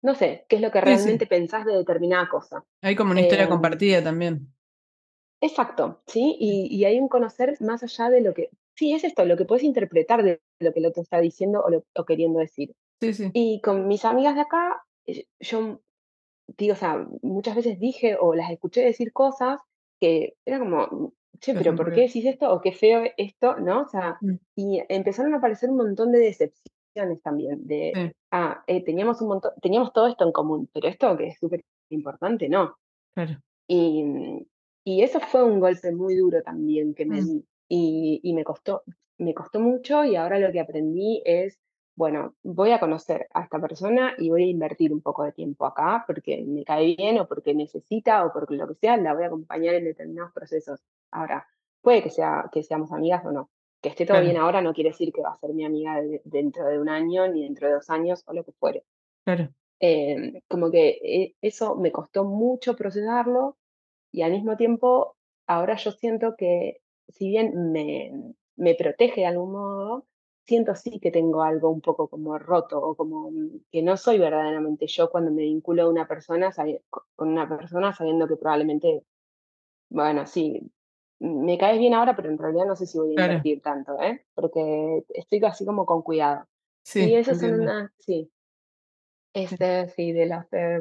[0.02, 0.86] no sé, qué es lo que Sí, sí.
[0.86, 2.64] realmente pensás de determinada cosa.
[2.82, 4.54] Hay como una historia Em, compartida también.
[5.40, 6.36] Exacto, ¿sí?
[6.40, 9.44] Y, y hay un conocer más allá de lo que, sí, es esto, lo que
[9.44, 12.74] puedes interpretar de lo que el otro está diciendo o, lo- o queriendo decir.
[13.00, 15.80] Sí, sí, Y con mis amigas de acá, eh, yo
[16.58, 19.60] digo, o sea, muchas veces dije o las escuché decir cosas
[20.00, 21.08] que era como, "Mm,
[21.40, 22.50] che, pero ¿por qué decís esto?
[22.52, 23.82] O qué feo esto, ¿no?
[23.82, 28.62] O sea, Mm, y empezaron a aparecer un montón de decepciones también, de, sí, ah,
[28.66, 32.48] eh, teníamos un montón, teníamos todo esto en común, pero esto que es súper importante,
[32.48, 32.76] no.
[33.14, 33.40] claro.
[33.68, 34.46] Y, mm,
[34.84, 37.46] y eso fue un golpe muy duro también que me Mm, di.
[37.68, 38.82] Y, y me costó,
[39.18, 41.58] me costó mucho y ahora lo que aprendí es,
[41.96, 45.66] bueno, voy a conocer a esta persona y voy a invertir un poco de tiempo
[45.66, 49.24] acá porque me cae bien o porque necesita o porque lo que sea, la voy
[49.24, 50.80] a acompañar en determinados procesos.
[51.10, 51.46] Ahora,
[51.82, 53.50] puede que, sea, que seamos amigas o no.
[53.80, 56.00] Que esté todo bien claro, ahora no quiere decir que va a ser mi amiga
[56.00, 58.84] de- dentro de un año ni dentro de dos años o lo que fuere.
[59.24, 63.58] claro, Em, como que eh, eso me costó mucho procesarlo
[64.12, 69.52] y al mismo tiempo, ahora yo siento que si bien me, me protege de algún
[69.52, 70.06] modo,
[70.46, 73.30] siento sí que tengo algo un poco como roto o como
[73.70, 76.52] que no soy verdaderamente yo cuando me vinculo a una persona
[77.16, 79.04] con una persona sabiendo que probablemente,
[79.88, 80.70] bueno, sí,
[81.20, 83.32] me caes bien ahora, pero en realidad no sé si voy a claro.
[83.32, 84.24] invertir tanto, ¿eh?
[84.34, 86.46] Porque estoy así como con cuidado.
[86.84, 88.30] Y Sí, esas son unas, sí,
[89.34, 90.80] Sí, este, sí, de las, eh,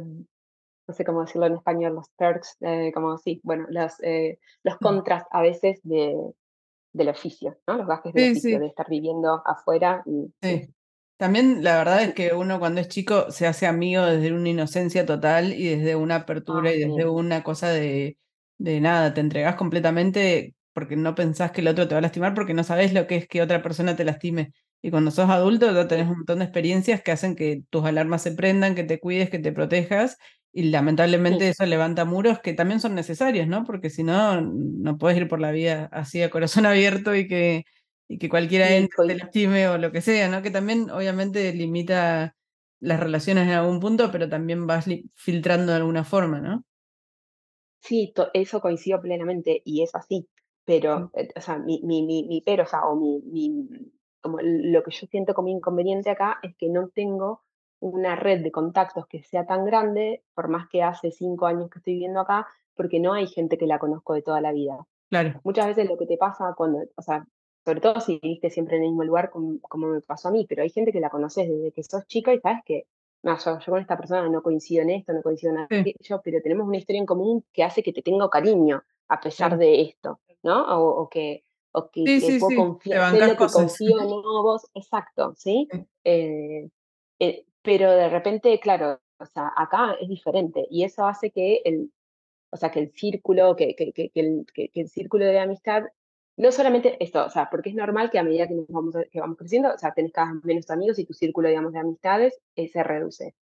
[0.88, 4.76] no sé cómo decirlo en español, los perks, eh, como sí, bueno, los, eh, los
[4.76, 6.16] mm, contras a veces de,
[6.94, 7.78] del oficio, ¿no?
[7.78, 8.60] Los gajes del sí, oficio, sí.
[8.60, 10.70] de estar viviendo afuera y sí.
[11.18, 15.06] También la verdad es que uno cuando es chico se hace amigo desde una inocencia
[15.06, 18.18] total y desde una apertura Ah, y desde una cosa de,
[18.58, 22.34] de nada, te entregás completamente porque no pensás que el otro te va a lastimar
[22.34, 24.54] porque no sabés lo que es que otra persona te lastime.
[24.82, 28.22] Y cuando sos adulto ya tenés un montón de experiencias que hacen que tus alarmas
[28.24, 30.18] se prendan, que te cuides, que te protejas
[30.54, 33.64] y lamentablemente sí, eso levanta muros que también son necesarios, ¿no?
[33.66, 37.66] Porque si no, no puedes ir por la vida así a corazón abierto y que
[38.08, 40.42] y que cualquiera Sí, entre, te coi lastime o lo que sea, ¿no?
[40.44, 42.36] Que también obviamente limita
[42.80, 44.86] las relaciones en algún punto, pero también vas
[45.16, 46.64] filtrando de alguna forma, ¿no?
[47.82, 50.28] sí, eso coincido plenamente y es así,
[50.66, 53.68] pero, eh, o sea, mi mi mi mi pero, o sea, o mi mi
[54.22, 57.44] como lo que yo siento como inconveniente acá es que no tengo
[57.84, 61.80] una red de contactos que sea tan grande, por más que hace 5 años que
[61.80, 64.88] estoy viviendo acá, porque no hay gente que la conozco de toda la vida.
[65.10, 67.28] Claro, Muchas veces lo que te pasa cuando, o sea,
[67.66, 70.46] sobre todo si viviste siempre en el mismo lugar, como, como me pasó a mí,
[70.48, 72.88] pero hay gente que la conoces desde que sos chica y sabes que,
[73.22, 76.22] no, yo, yo con esta persona no coincido en esto, no coincido en sí, aquello,
[76.24, 79.82] pero tenemos una historia en común que hace que te tengo cariño a pesar de
[79.82, 80.64] esto, ¿no?
[80.78, 81.44] O, o que,
[81.74, 83.98] o que, Sí, que puedo confiar, en que confío
[84.42, 85.68] vos, exacto, ¿sí?
[85.72, 86.70] Sí, Eh,
[87.20, 91.92] eh, pero de repente, claro, o sea, acá es diferente y eso hace que el,
[92.52, 95.84] o sea, que el círculo, que, que, que, el, que, el círculo de amistad,
[96.38, 99.20] no solamente esto, o sea, porque es normal que a medida que, nos vamos, que
[99.20, 102.40] vamos creciendo, o sea, tenés cada vez menos amigos y tu círculo, digamos, de amistades
[102.56, 103.36] eh, se reduce.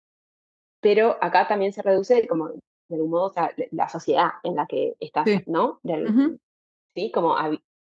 [0.81, 4.67] Pero acá también se reduce como, de algún modo, o sea, la sociedad en la
[4.67, 5.81] que estás, sí, ¿no?
[5.83, 6.39] Del- ujú,
[6.95, 7.11] ¿sí?
[7.13, 7.37] Como,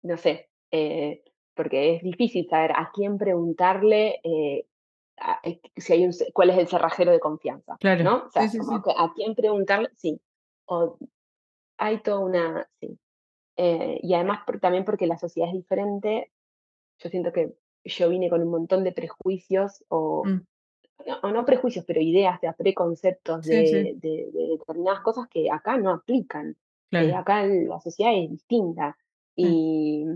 [0.03, 1.23] no sé, eh,
[1.55, 4.67] porque es difícil saber a quién preguntarle eh,
[5.77, 8.05] si hay un, cuál es el cerrajero de confianza, claro.
[8.05, 8.17] ¿no?
[8.19, 10.21] O Sí, sea, sí, como sí, que a quién preguntarle, sí.
[10.67, 10.99] O
[11.79, 12.99] hay toda una, sí,
[13.57, 16.33] eh, y además por- también porque la sociedad es diferente,
[16.99, 20.41] yo siento que yo vine con un montón de prejuicios o mm,
[21.07, 25.29] no, o no prejuicios, pero ideas, de preconceptos sí, sí, de, de- de determinadas cosas
[25.29, 26.51] que acá no aplican.
[26.51, 26.57] Eh,
[26.91, 27.17] claro.
[27.19, 28.97] acá el- la sociedad es distinta.
[29.37, 30.07] sí, Y,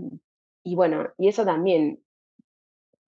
[0.63, 2.01] y bueno, y eso también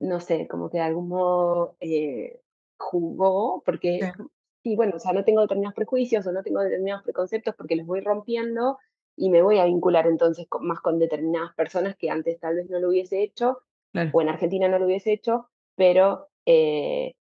[0.01, 2.41] no sé, como que de algún modo, eh,
[2.79, 4.23] jugó, porque, sí,
[4.65, 7.87] sí, bueno, o sea, no tengo determinados prejuicios o no tengo determinados preconceptos porque los
[7.87, 8.79] voy rompiendo
[9.17, 12.71] y me voy a vincular entonces con- más con determinadas personas que antes tal vez
[12.71, 14.11] no lo hubiese hecho claro.
[14.13, 17.13] o en Argentina no lo hubiese hecho, pero, eh,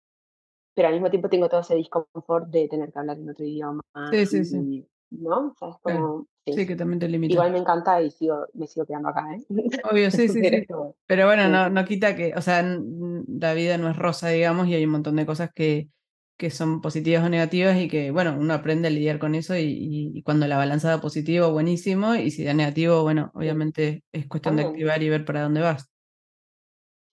[0.74, 3.82] pero al mismo tiempo tengo todo ese disconfort de tener que hablar en otro idioma
[4.12, 5.50] Sí, sí, sí, y, ¿no?
[5.50, 6.26] O sea, es claro.
[6.54, 6.62] Sí.
[6.62, 7.36] Sí, que también te limita.
[7.36, 9.46] Igual me encanta y sigo, me sigo quedando acá, ¿eh?
[9.84, 10.68] Obvio, sí, sí, Pero sí.
[11.08, 14.76] Pero bueno, no, no quita que, o sea, la vida no es rosa, digamos, y
[14.76, 15.90] hay un montón de cosas que,
[16.38, 19.62] que son positivas o negativas y que, bueno, uno aprende a lidiar con eso y,
[19.64, 24.28] y- y cuando la balanza da positivo, buenísimo, y si da negativo, bueno, obviamente es
[24.28, 25.90] cuestión de activar y ver para dónde vas.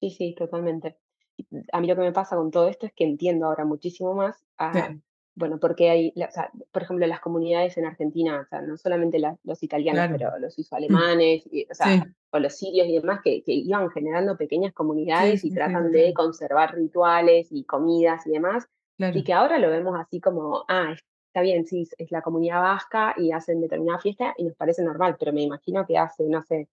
[0.01, 0.99] Sí, sí, totalmente.
[1.72, 4.44] A mí lo que me pasa con todo esto es que entiendo ahora muchísimo más
[4.59, 5.03] a, Sí,
[5.37, 8.77] bueno, porque hay, la- o sea, por ejemplo, las comunidades en Argentina, o sea, no
[8.79, 10.12] solamente las- los italianos, claro.
[10.12, 13.53] pero los Mm, suizoalemanes, y, o sea, Sí, o los sirios y demás, que, que
[13.53, 14.72] iban generando pequeñas
[15.12, 18.66] sí, comunidades y sí, tratan de conservar rituales y comidas y demás,
[19.12, 20.94] y que ahora lo vemos así como, ah,
[21.29, 25.16] está bien, sí, es la comunidad vasca y hacen determinada fiesta y nos parece normal,
[25.18, 26.68] pero me imagino que hace, no sé,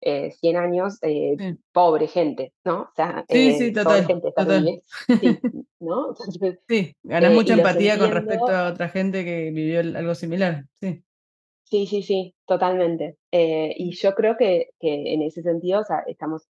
[0.00, 1.56] eh, 100 años, eh, sí.
[1.72, 2.82] pobre gente, ¿no?
[2.82, 4.46] O sea, Sí, sí, eh, pobre total, gente, total.
[4.46, 5.38] terrible, sí,
[5.80, 6.08] ¿no?
[6.10, 10.64] Entonces, Sí, ganas eh, mucha empatía con respecto a otra gente que vivió algo similar.
[10.80, 11.02] Sí,
[11.64, 13.16] sí, sí, sí, totalmente.
[13.30, 16.48] Y yo creo que, que en ese sentido, o sea, estamos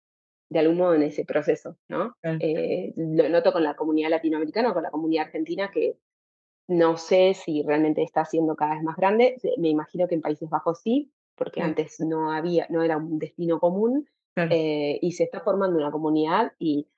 [0.52, 2.14] de algún modo en ese proceso, ¿no?
[2.20, 5.96] claro, Eh, lo noto con la comunidad latinoamericana o con la comunidad argentina que
[6.68, 9.36] no sé si realmente está siendo cada vez más grande.
[9.58, 11.10] Me imagino que en Países Bajos sí,
[11.44, 15.78] porque antes no había, no era un destino común, claro, eh, y se está formando
[15.78, 16.88] una comunidad y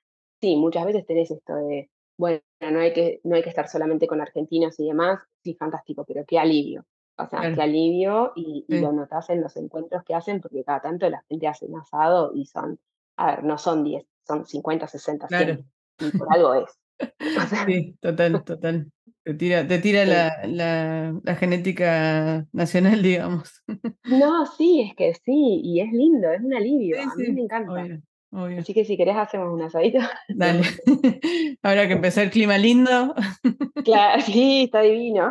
[0.41, 4.07] sí, muchas veces tenés esto de, bueno, no hay que, no hay que estar solamente
[4.07, 6.85] con argentinos y demás, sí, fantástico, pero qué alivio.
[7.17, 10.81] O sea, qué alivio y, y lo notas en los encuentros que hacen, porque cada
[10.81, 12.77] tanto la gente hace un asado y son,
[13.15, 15.55] a ver, no son 10 son 50 60 Claro,
[15.97, 16.79] 100 y por algo es.
[16.99, 17.05] O
[17.47, 18.91] sea, sí, total, total.
[19.25, 20.09] Te tira, te tira sí.
[20.11, 23.63] la, la, la genética nacional, digamos.
[24.07, 27.33] No, sí, es que sí, y es lindo, es un alivio, Sí, a mí me
[27.33, 27.71] sí, encanta.
[27.73, 28.59] obvio, obvio.
[28.59, 29.99] Así que si querés hacemos un asadito.
[30.31, 30.61] Dale.
[31.63, 33.15] Ahora que empezó el clima lindo,
[33.83, 35.29] Claro, sí, está divino.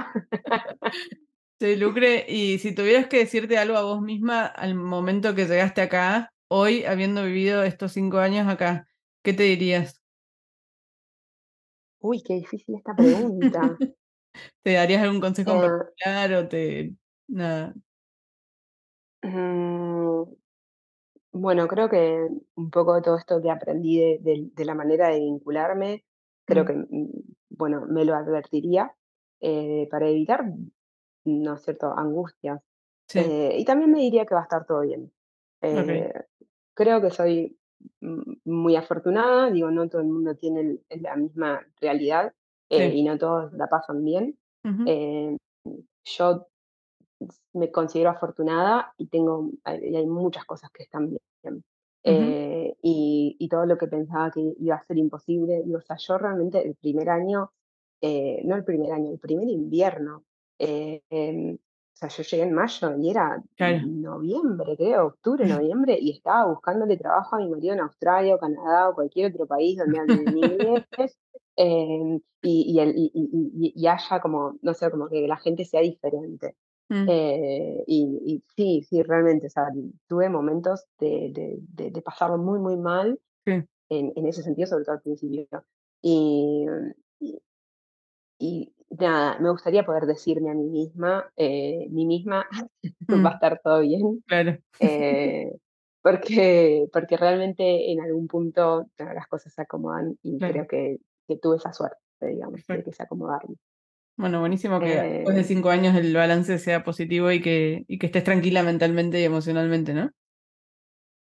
[1.61, 2.26] se lucre.
[2.28, 6.85] Y si tuvieras que decirte algo a vos misma al momento que llegaste acá, hoy,
[6.85, 8.87] habiendo vivido estos cinco años acá,
[9.22, 10.02] ¿qué te dirías?
[12.04, 13.82] Uy, qué difícil esta pregunta.
[14.62, 16.94] ¿Te darías algún consejo en Eh, particular o te...
[17.28, 17.74] Nada,
[19.22, 20.34] mm,
[21.32, 25.08] bueno, creo que un poco de todo esto que aprendí de, de- de la manera
[25.08, 26.04] de vincularme,
[26.44, 27.10] creo mm, que, mm,
[27.50, 28.94] bueno, me lo advertiría
[29.40, 30.44] eh, para evitar,
[31.24, 32.60] ¿no es cierto?, angustias.
[33.08, 35.12] sí, Eh, y también me diría que va a estar todo bien.
[35.70, 36.12] ok, Eh,
[36.74, 37.58] creo que soy
[38.44, 42.32] muy afortunada, digo, no todo el mundo tiene el- la misma realidad
[42.70, 42.98] eh, sí.
[42.98, 44.38] y no todos la pasan bien.
[44.64, 45.37] ujú, Eh,
[46.04, 46.48] yo
[47.52, 49.50] me considero afortunada y tengo,
[49.82, 51.20] y hay muchas cosas que están bien.
[51.44, 51.62] Ujú.
[52.06, 55.62] eh, y, y todo lo que pensaba que iba a ser imposible.
[55.64, 57.52] Digo, o sea, yo realmente el primer año,
[58.02, 60.24] eh, no el primer año, el primer invierno,
[60.58, 61.56] eh, em,
[61.94, 63.87] o sea, yo llegué en mayo y era Claro.
[63.87, 68.90] noviembre, creo, octubre, noviembre, y estaba buscándole trabajo a mi marido en Australia o Canadá
[68.90, 70.85] o cualquier otro país donde hablen inglés.
[71.57, 73.11] em, y, y, el- y,
[73.76, 76.57] y- haya como, no sé, como que la gente sea diferente.
[76.90, 79.68] Mm, Eh, y, sí, sí, realmente, o sea,
[80.09, 83.52] tuve momentos de, de, de, de pasarlo muy, muy mal sí.
[83.90, 85.64] en, en ese sentido, sobre todo al principio.
[88.38, 92.46] Y nada, me gustaría poder decirme a mí misma, eh, mí misma,
[93.24, 94.59] va a Mm, estar todo bien, claro.
[94.80, 95.52] eh,
[96.02, 100.44] porque, porque realmente en algún punto las cosas se acomodan y Claro.
[100.44, 103.57] creo que, que tuve esa suerte, digamos, de que se acomodaron.
[104.16, 107.98] Bueno, buenísimo que después de Eh, 5 años el balance sea positivo y que y
[107.98, 110.11] que estés tranquila mentalmente y emocionalmente, ¿no?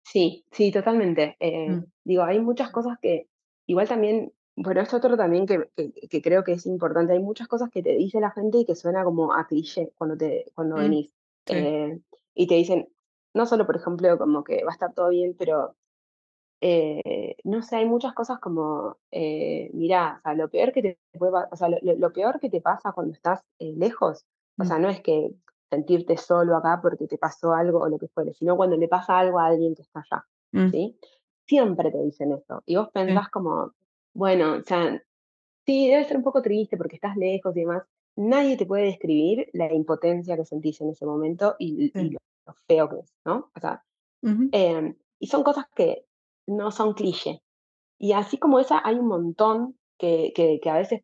[0.04, 1.37] Sí, sí, totalmente.
[1.40, 3.28] Eh, Mm, digo, hay muchas cosas que
[3.66, 7.48] igual también, bueno, esto otro también que, que, que creo que es importante, hay muchas
[7.48, 10.76] cosas que te dice la gente y que suena como a cliché cuando, te, cuando
[10.76, 11.12] mm, venís.
[11.46, 12.00] sí, Eh,
[12.34, 12.88] y te dicen,
[13.34, 15.76] no solo, por ejemplo, como que va a estar todo bien, pero
[16.60, 20.98] eh, no sé, hay muchas cosas como, eh, mirá, o sea, lo peor que te
[21.18, 24.26] puede, o sea, lo, lo- peor que te pasa cuando estás eh, lejos,
[24.58, 25.34] o mm, sea, no es que
[25.70, 29.18] sentirte solo acá porque te pasó algo o lo que fuere, sino cuando le pasa
[29.18, 30.98] algo a alguien que está allá, mm, ¿sí?
[31.46, 32.62] Siempre te dicen eso.
[32.66, 33.72] Y vos sí, pensás como,
[34.14, 35.03] bueno, o sea,
[35.66, 37.85] sí, debe ser un poco triste porque estás lejos y demás.
[38.16, 42.12] Nadie te puede describir la impotencia que sentís en ese momento y, y sí.
[42.12, 43.51] lo, lo feo que es, ¿no?
[43.57, 43.85] O sea,
[44.22, 46.07] Ujú, em, y son cosas que
[46.46, 47.42] no son cliché,
[47.98, 51.03] y así como esa, hay un montón que que que a veces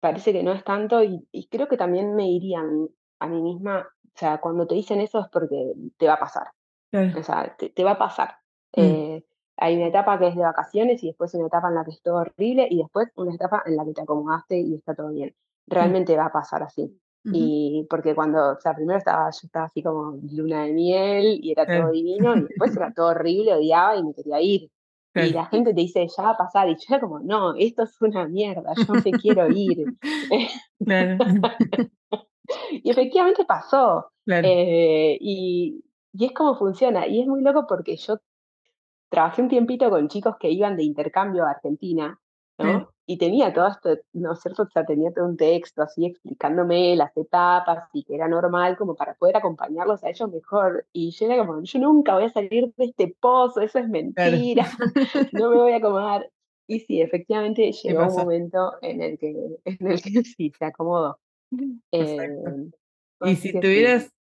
[0.00, 2.88] parece que no es tanto, y y creo que también me diría a mí
[3.20, 6.48] a mí misma, o sea, cuando te dicen eso es porque te va a pasar,
[6.90, 7.16] claro.
[7.16, 8.36] o sea, te te va a pasar.
[8.78, 9.24] Mm, Eh,
[9.60, 12.02] hay una etapa que es de vacaciones, y después una etapa en la que es
[12.02, 15.34] todo horrible, y después una etapa en la que te acomodaste y está todo bien.
[15.80, 16.98] mm, Realmente va a pasar así.
[17.24, 21.38] ujú, Y porque cuando, o sea, primero estaba yo estaba así como luna de miel,
[21.42, 24.70] y era todo divino, y después era todo horrible, odiaba y me quería ir.
[25.14, 27.82] Y la gente te dice: "Ya va a pasar", y yo era como: "No, esto
[27.84, 29.90] es una mierda, yo me quiero ir".
[32.72, 37.06] Y efectivamente pasó, claro, eh, y y es como funciona.
[37.06, 38.18] Y es muy loco porque yo
[39.10, 42.18] trabajé un tiempito con chicos que iban de intercambio a Argentina,
[42.58, 42.90] ¿no?
[43.06, 44.62] Y tenía todo esto, ¿no es cierto?
[44.62, 48.94] O sea, tenía todo un texto así explicándome las etapas y que era normal como
[48.94, 50.86] para poder acompañarlos a ellos mejor.
[50.92, 54.30] Y yo era como, yo nunca voy a salir de este pozo, eso es claro.
[54.30, 54.66] mentira,
[55.32, 56.30] no me voy a acomodar.
[56.68, 59.30] Y sí, efectivamente ¿Qué llegó un momento en el que,
[59.64, 61.18] en el que sí, se acomodó.
[61.90, 62.70] Eh.
[63.22, 63.58] Y si sí.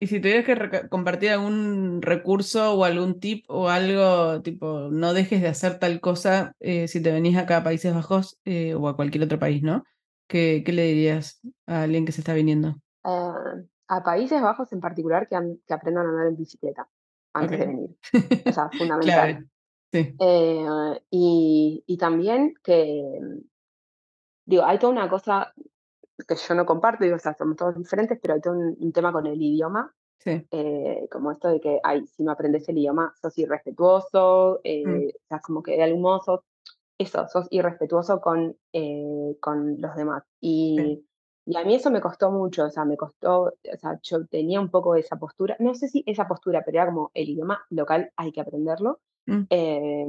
[0.01, 5.41] Y si tuvieras que compartir algún recurso o algún tip o algo tipo, no dejes
[5.41, 8.97] de hacer tal cosa eh, si te venís acá a Países Bajos eh, o a
[8.97, 9.85] cualquier otro país, ¿no?
[10.27, 12.77] ¿Qué, qué le dirías a alguien que se está viniendo?
[13.03, 13.55] Ah,
[13.89, 16.89] a Países Bajos en particular que, que aprendan a andar en bicicleta
[17.33, 17.91] antes de venir.
[18.47, 19.11] O sea, fundamental.
[19.13, 19.47] Clave.
[19.93, 23.21] Sí, Eh, y, y también que,
[24.47, 25.53] digo, hay toda una cosa
[26.29, 28.93] que yo no comparto, digo, o sea, somos todos diferentes, pero hay todo un, un
[28.93, 30.47] tema con el idioma, sí.
[30.51, 35.13] eh, como esto de que, ay, si no aprendes el idioma, sos irrespetuoso, Mm, eh,
[35.15, 36.41] o sea, como que de algún modo sos
[36.99, 40.23] eso, sos irrespetuoso con, eh, con los demás.
[40.77, 40.83] sí.
[40.87, 41.07] Y,
[41.47, 44.61] y a mí eso me costó mucho, o sea, me costó, o sea, yo tenía
[44.61, 48.11] un poco esa postura, no sé si esa postura, pero era como el idioma local
[48.17, 49.01] hay que aprenderlo.
[49.27, 50.07] Mm, eh,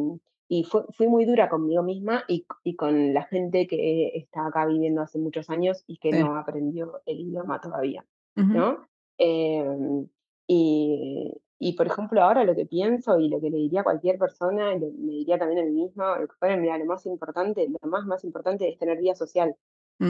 [0.48, 4.66] y fu- fui muy dura conmigo misma y, y con la gente que está acá
[4.66, 6.16] viviendo hace muchos años y que sí.
[6.16, 8.06] no aprendió el idioma todavía,
[8.38, 8.88] Ujú, ¿no?
[9.18, 10.08] Em,
[10.48, 14.18] y, y, por ejemplo, ahora lo que pienso y lo que le diría a cualquier
[14.20, 17.68] persona, y me diría también a mí misma, lo que fuera, mira, lo más importante,
[17.68, 19.56] lo más, más importante es tener vida social,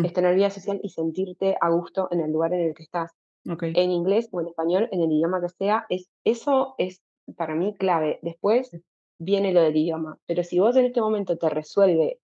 [0.02, 2.84] es mm, tener vida social y sentirte a gusto en el lugar en el que
[2.84, 3.14] estás,
[3.50, 7.04] ok, en inglés o en español, en el idioma que sea, es, eso es
[7.38, 8.20] para mí clave.
[8.22, 8.72] Después
[9.18, 12.20] viene lo del idioma, pero si vos en este momento te resuelve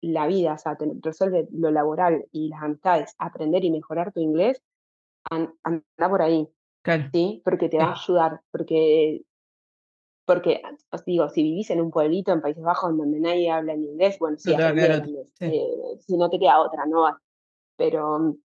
[0.00, 4.20] la vida, o sea, te resuelve lo laboral y las amistades, aprender y mejorar tu
[4.20, 4.62] inglés,
[5.30, 6.48] an- anda por ahí,
[6.82, 7.04] claro.
[7.12, 7.42] ¿sí?
[7.44, 9.22] Porque te va a ayudar, porque
[10.24, 10.60] porque,
[10.92, 14.18] os digo, si vivís en un pueblito en Países Bajos donde nadie habla en inglés,
[14.18, 14.94] bueno, no sí, quedar el otra.
[14.96, 17.08] holandés, Sí, eh, si no te queda otra, ¿no?
[17.76, 18.36] Pero,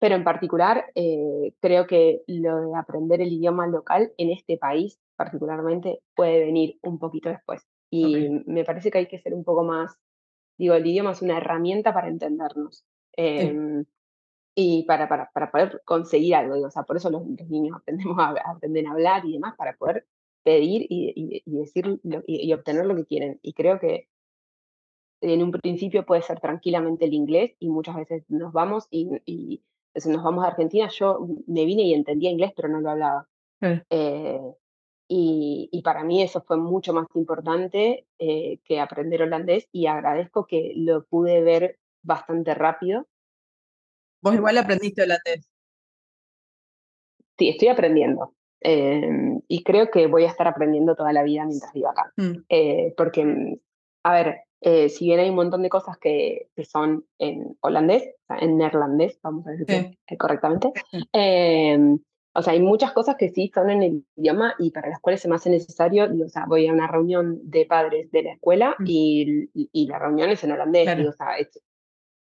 [0.00, 4.98] pero en particular, eh, creo que lo de aprender el idioma local en este país
[5.16, 7.66] particularmente puede venir un poquito después.
[7.90, 9.96] Y me parece que hay que ser un poco más,
[10.58, 12.84] digo, el idioma es una herramienta para entendernos.
[13.16, 13.84] sí, em,
[14.56, 17.76] y para, para, para poder conseguir algo, digo, o sea, por eso los, los niños
[17.76, 20.06] aprendemos a, aprenden a hablar y demás, para poder
[20.44, 23.40] pedir y, decir y, obtener lo que quieren.
[23.42, 24.08] Y creo que
[25.20, 29.62] en un principio puede ser tranquilamente el inglés y muchas veces nos vamos y, y
[30.06, 30.88] nos vamos a Argentina.
[30.88, 33.26] Yo me vine y entendía inglés, pero no lo hablaba.
[33.88, 34.40] Eh,
[35.06, 40.72] y, para mí eso fue mucho más importante eh, que aprender holandés y agradezco que
[40.76, 43.06] lo pude ver bastante rápido.
[44.22, 45.48] Vos igual aprendiste holandés.
[47.38, 48.34] Sí, estoy aprendiendo.
[48.60, 52.12] Em, y creo que voy a estar aprendiendo toda la vida mientras vivo acá.
[52.16, 52.44] Mm.
[52.48, 53.58] Eh, porque,
[54.04, 58.14] a ver, eh, si bien hay un montón de cosas que, que son en holandés,
[58.40, 60.72] en neerlandés, vamos a decir correctamente,
[61.12, 61.98] em,
[62.34, 65.20] o sea, hay muchas cosas que sí son en el idioma y para las cuales
[65.20, 68.74] se me hace necesario, o sea, voy a una reunión de padres de la escuela
[68.78, 68.84] mm.
[68.86, 70.88] y, y, la reunión es en holandés.
[71.08, 71.28] o sea,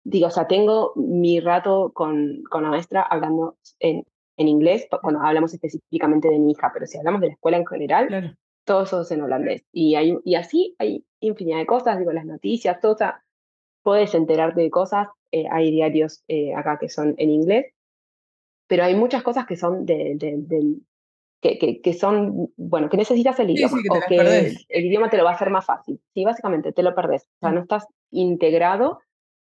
[0.03, 4.03] digo, o sea, tengo mi rato con, con la maestra hablando en,
[4.38, 7.68] en inglés cuando hablamos específicamente de mi hija, pero si hablamos de la escuela en
[7.68, 9.64] general, todos todo eso es en holandés.
[9.72, 13.24] Y, hay, y así hay infinidad de cosas, digo, las noticias, todo, o sea,
[13.84, 17.74] puedes enterarte de cosas, eh, hay diarios eh, acá que son en inglés,
[18.70, 20.15] pero hay muchas cosas que son de,
[21.41, 25.26] que, que, que, son, bueno, que necesitas el idioma, o que el, idioma te lo
[25.26, 25.99] va a hacer más fácil.
[26.13, 27.24] Sí, básicamente te lo perdés.
[27.24, 27.55] O sea, mm.
[27.55, 28.99] no estás integrado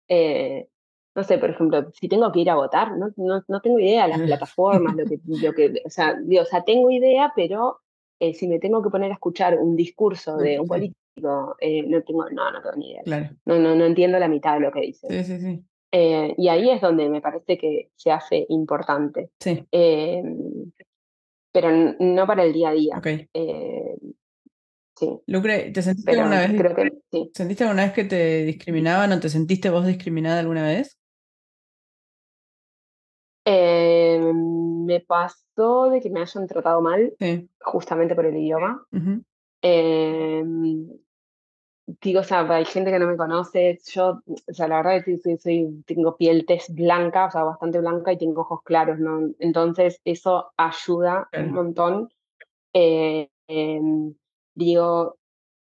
[0.08, 0.68] eh,
[1.14, 4.06] no sé, por ejemplo, si tengo que ir a votar, no, no, no tengo idea
[4.06, 7.80] las plataformas, lo que, lo que, o sea, digo, o sea, tengo idea, pero
[8.20, 12.02] eh, si me tengo que poner a escuchar un discurso de un político, eh, no
[12.02, 13.32] tengo, no, no tengo ni idea.
[13.46, 15.08] No, no, no entiendo la mitad de lo que dice.
[15.08, 15.64] Sí, sí, sí.
[15.98, 19.30] Eh, y ahí es donde me parece que se hace importante.
[19.40, 19.66] Sí.
[21.50, 22.98] pero no para el día a día.
[22.98, 23.30] Okay.
[24.94, 25.20] sí.
[25.26, 26.50] Lucre, ¿te sentiste alguna vez?
[26.54, 27.30] Creo que, sí.
[27.32, 30.98] ¿Sentiste alguna vez que te discriminaban o te sentiste vos discriminada alguna vez?
[33.46, 37.14] Eh, me pasó de que me hayan tratado mal,
[37.60, 38.84] justamente por el idioma.
[39.62, 40.44] Eh,
[41.86, 45.04] digo, o sea, hay gente que no me conoce, yo, o sea, la verdad es
[45.04, 49.30] que soy, tengo piel tez blanca, o sea, bastante blanca y tengo ojos claros, ¿no?
[49.38, 52.10] Entonces eso ayuda un montón.
[52.72, 54.14] Eh, em,
[54.54, 55.16] digo,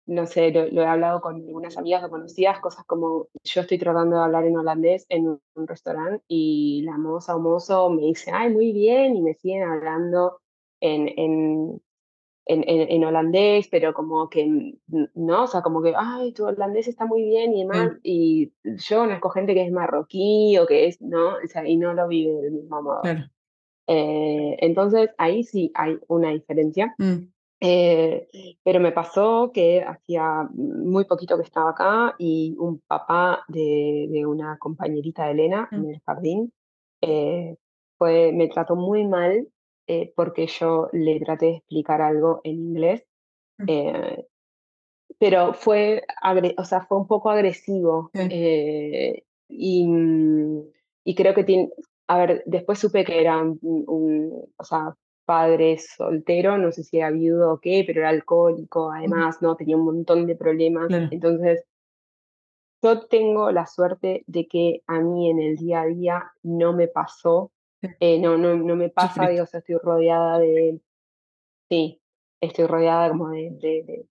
[0.06, 4.16] no sé, lo, he hablado con algunas amigas o conocidas, cosas como yo estoy tratando
[4.16, 8.52] de hablar en holandés en un, restaurante y la moza o mozo me dice, ay,
[8.52, 10.40] muy bien, y me siguen hablando
[10.80, 11.82] en, en,
[12.47, 14.74] en, en, holandés, pero como que,
[15.14, 19.01] no, o sea, como que, ay, tu holandés está muy bien y demás, y yo
[19.01, 21.34] conozco gente que es marroquí o que es, ¿no?
[21.34, 23.03] O sea, y no lo vive del mismo modo.
[23.86, 26.95] Eh, entonces, ahí sí hay una diferencia.
[26.99, 27.30] Mm.
[27.62, 28.26] Eh,
[28.62, 34.24] pero me pasó que hacía muy poquito que estaba acá y un papá de, de
[34.24, 35.91] una compañerita de Elena en mm.
[35.91, 36.53] el jardín
[37.03, 37.57] eh,
[37.99, 39.47] fue, me trató muy mal
[39.93, 43.05] eh, porque yo le traté de explicar algo en inglés.
[43.59, 44.22] Mm.
[45.18, 46.03] pero fue,
[46.57, 50.62] o sea, fue un poco agresivo y, mm,
[51.05, 51.70] y creo que tiene,
[52.07, 54.95] a ver, después supe que era un, o sea,
[55.26, 59.57] padre soltero, no sé si era viudo o qué, pero era alcohólico, además, ¿no?
[59.57, 60.88] Tenía un montón de problemas.
[61.11, 61.64] Entonces,
[62.82, 66.88] yo tengo la suerte de que a mí en el día a día no me
[66.88, 67.51] pasó,
[68.00, 70.80] eh, no, no, no me pasa, digo, o sea, estoy rodeada de,
[71.68, 72.00] sí,
[72.40, 74.06] estoy rodeada como de, de,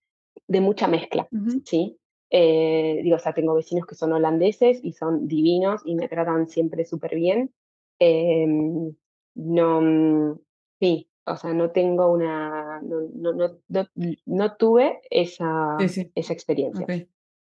[0.48, 1.28] de, mucha mezcla,
[1.66, 2.00] ¿sí?
[2.32, 6.48] Eh, digo, o sea, tengo vecinos que son holandeses y son divinos y me tratan
[6.48, 7.52] siempre súper bien.
[7.98, 8.94] Em,
[9.36, 10.40] no,
[10.80, 13.88] sí, o sea, no tengo una, no, no, no,
[14.26, 16.86] no tuve esa, esa experiencia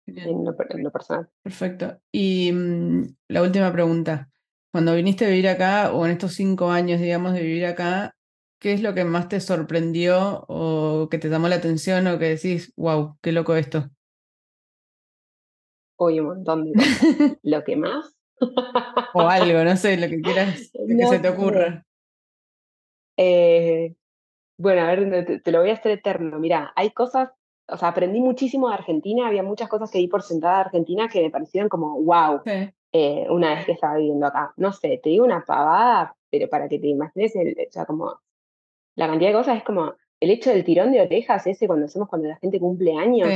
[0.06, 1.28] en, lo, personal.
[1.42, 1.98] Perfecto.
[2.12, 4.30] Y mm, la última pregunta.
[4.74, 8.16] Cuando viniste a vivir acá, o en estos cinco años, digamos, de vivir acá,
[8.58, 12.30] ¿qué es lo que más te sorprendió o que te llamó la atención o que
[12.30, 13.88] decís, wow, qué loco esto?
[15.94, 17.38] Hoy un montón de cosas.
[17.44, 18.16] lo que más.
[19.14, 21.86] o algo, no sé, lo que quieras, que se te ocurra.
[23.16, 23.94] Eh,
[24.58, 26.40] bueno, a ver, te, lo voy a hacer eterno.
[26.40, 27.30] Mira, hay cosas,
[27.68, 31.08] o sea, aprendí muchísimo de Argentina, había muchas cosas que di por sentada de Argentina
[31.08, 32.42] que me parecieron como wow,
[32.97, 34.55] eh, una vez que estaba viviendo acá.
[34.57, 38.20] No sé, te digo una pavada, pero para que te imagines, el, o sea, como
[38.95, 42.09] la cantidad de cosas es como el hecho del tirón de orejas ese cuando hacemos
[42.09, 43.28] cuando la gente cumple años,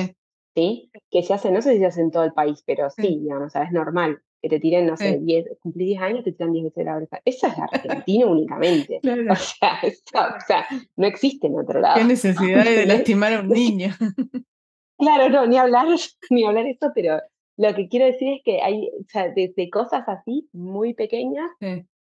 [0.54, 0.92] ¿sí?
[1.10, 3.48] Que se hace, no sé si se hace en todo el país, pero sí, digamos,
[3.48, 6.52] o sea, es normal que te tiren, no sé, 10, cumplí 10 años, te tiran
[6.52, 7.20] 10 veces la oreja.
[7.24, 9.00] Eso es argentino únicamente.
[9.28, 11.96] O, sea, o, sea, no existe en otro lado.
[11.98, 13.90] Qué necesidad de lastimar a un niño.
[14.98, 15.88] claro, no, ni hablar,
[16.30, 17.20] ni hablar eso, pero
[17.58, 21.50] lo que quiero decir es que hay, o sea, desde cosas así, muy pequeñas,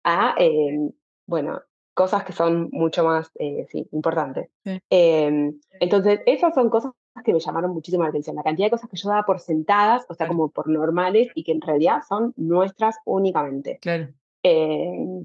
[0.02, 0.90] a, em,
[1.26, 1.62] bueno,
[1.94, 4.50] cosas que son mucho más, eh, sí, importantes.
[4.90, 6.92] Em, entonces, esas son cosas
[7.24, 10.04] que me llamaron muchísimo la atención, la cantidad de cosas que yo daba por sentadas,
[10.08, 13.78] o sea, como por normales y que en realidad son nuestras únicamente.
[13.80, 14.08] Claro.
[14.42, 15.24] Em,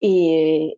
[0.00, 0.76] y,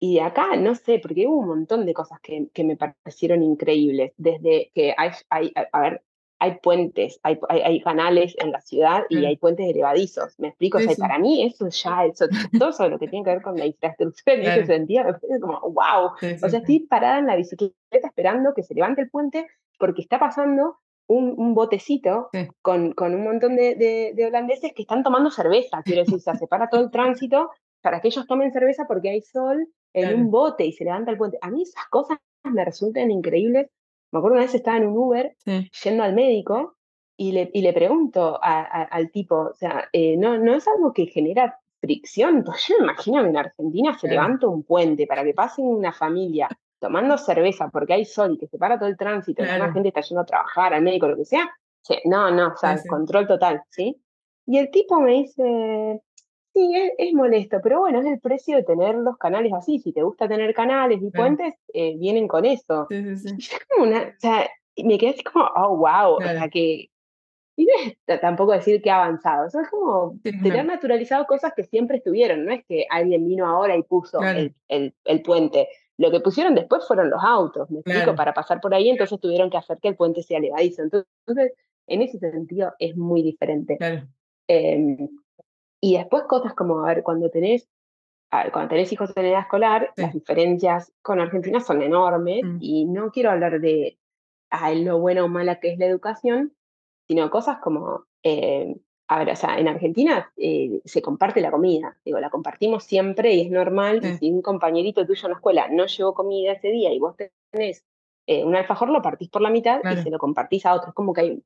[0.00, 4.14] y acá, no sé, porque hubo un montón de cosas que, que me parecieron increíbles,
[4.16, 6.02] desde que hay, hay, a ver,
[6.44, 10.38] hay puentes, hay, hay, canales en la ciudad y hay puentes elevadizos.
[10.38, 10.76] ¿Me explico?
[10.76, 12.26] o sea, para mí eso ya, eso,
[12.58, 15.60] todo lo que tiene que ver con la infraestructura en ese sentido, me parece como,
[15.60, 16.12] wow.
[16.42, 19.46] o sea, estoy parada en la bicicleta esperando que se levante el puente
[19.78, 20.76] porque está pasando
[21.06, 22.28] un, un botecito
[22.60, 25.82] con, con, un montón de, de, holandeses que están tomando cerveza.
[25.82, 29.66] Quiero decir, se separa todo el tránsito para que ellos tomen cerveza porque hay sol
[29.94, 31.38] en un bote y se levanta el puente.
[31.40, 33.70] A mí esas cosas me resultan increíbles
[34.14, 36.76] me acuerdo una vez estaba en un Uber yendo al médico
[37.16, 41.06] y le, y le pregunto al tipo, o sea, eh, no, no es algo que
[41.06, 42.44] genera fricción.
[42.44, 45.92] Pues yo me imagino que en Argentina se levanta un puente para que pasen una
[45.92, 46.48] familia
[46.78, 49.88] tomando cerveza porque hay sol y que se para todo el tránsito, y la gente
[49.88, 51.50] está yendo a trabajar, al médico, lo que sea.
[52.04, 54.00] no, no, o sea, control total, ¿sí?
[54.46, 56.02] Y el tipo me dice,
[56.54, 59.80] Sí, es, molesto, pero bueno, es el precio de tener los canales así.
[59.80, 62.86] Si te gusta tener canales y puentes, eh, vienen con eso.
[62.88, 63.56] Sí, sí, sí.
[63.68, 66.90] Como una, o sea, me quedé así como, oh, wow, o sea, que...
[67.56, 71.98] Y no es tampoco decir que ha avanzado, es como tener naturalizado cosas que siempre
[71.98, 75.68] estuvieron, no es que alguien vino ahora y puso el, el, puente.
[75.96, 79.50] Lo que pusieron después fueron los autos, me explico, para pasar por ahí, entonces tuvieron
[79.50, 80.82] que hacer que el puente sea elevadizo.
[80.82, 81.52] Entonces,
[81.86, 83.76] en ese sentido, es muy diferente.
[83.76, 84.08] Claro.
[85.84, 87.68] Y después cosas como, a ver, cuando tenés,
[88.30, 92.56] cuando tenés hijos en edad escolar, las diferencias con Argentina son enormes mm.
[92.58, 93.98] y no quiero hablar de
[94.76, 96.54] lo bueno o mala que es la educación,
[97.06, 98.74] sino cosas como, eh,
[99.08, 103.34] a ver, o sea, en Argentina eh, se comparte la comida, digo, la compartimos siempre
[103.34, 106.94] y es normal, si un compañerito tuyo en la escuela no llevó comida ese día
[106.94, 107.14] y vos
[107.52, 107.84] tenés
[108.26, 111.12] eh, un alfajor, lo partís por la mitad y se lo compartís a otros, como
[111.12, 111.42] que hay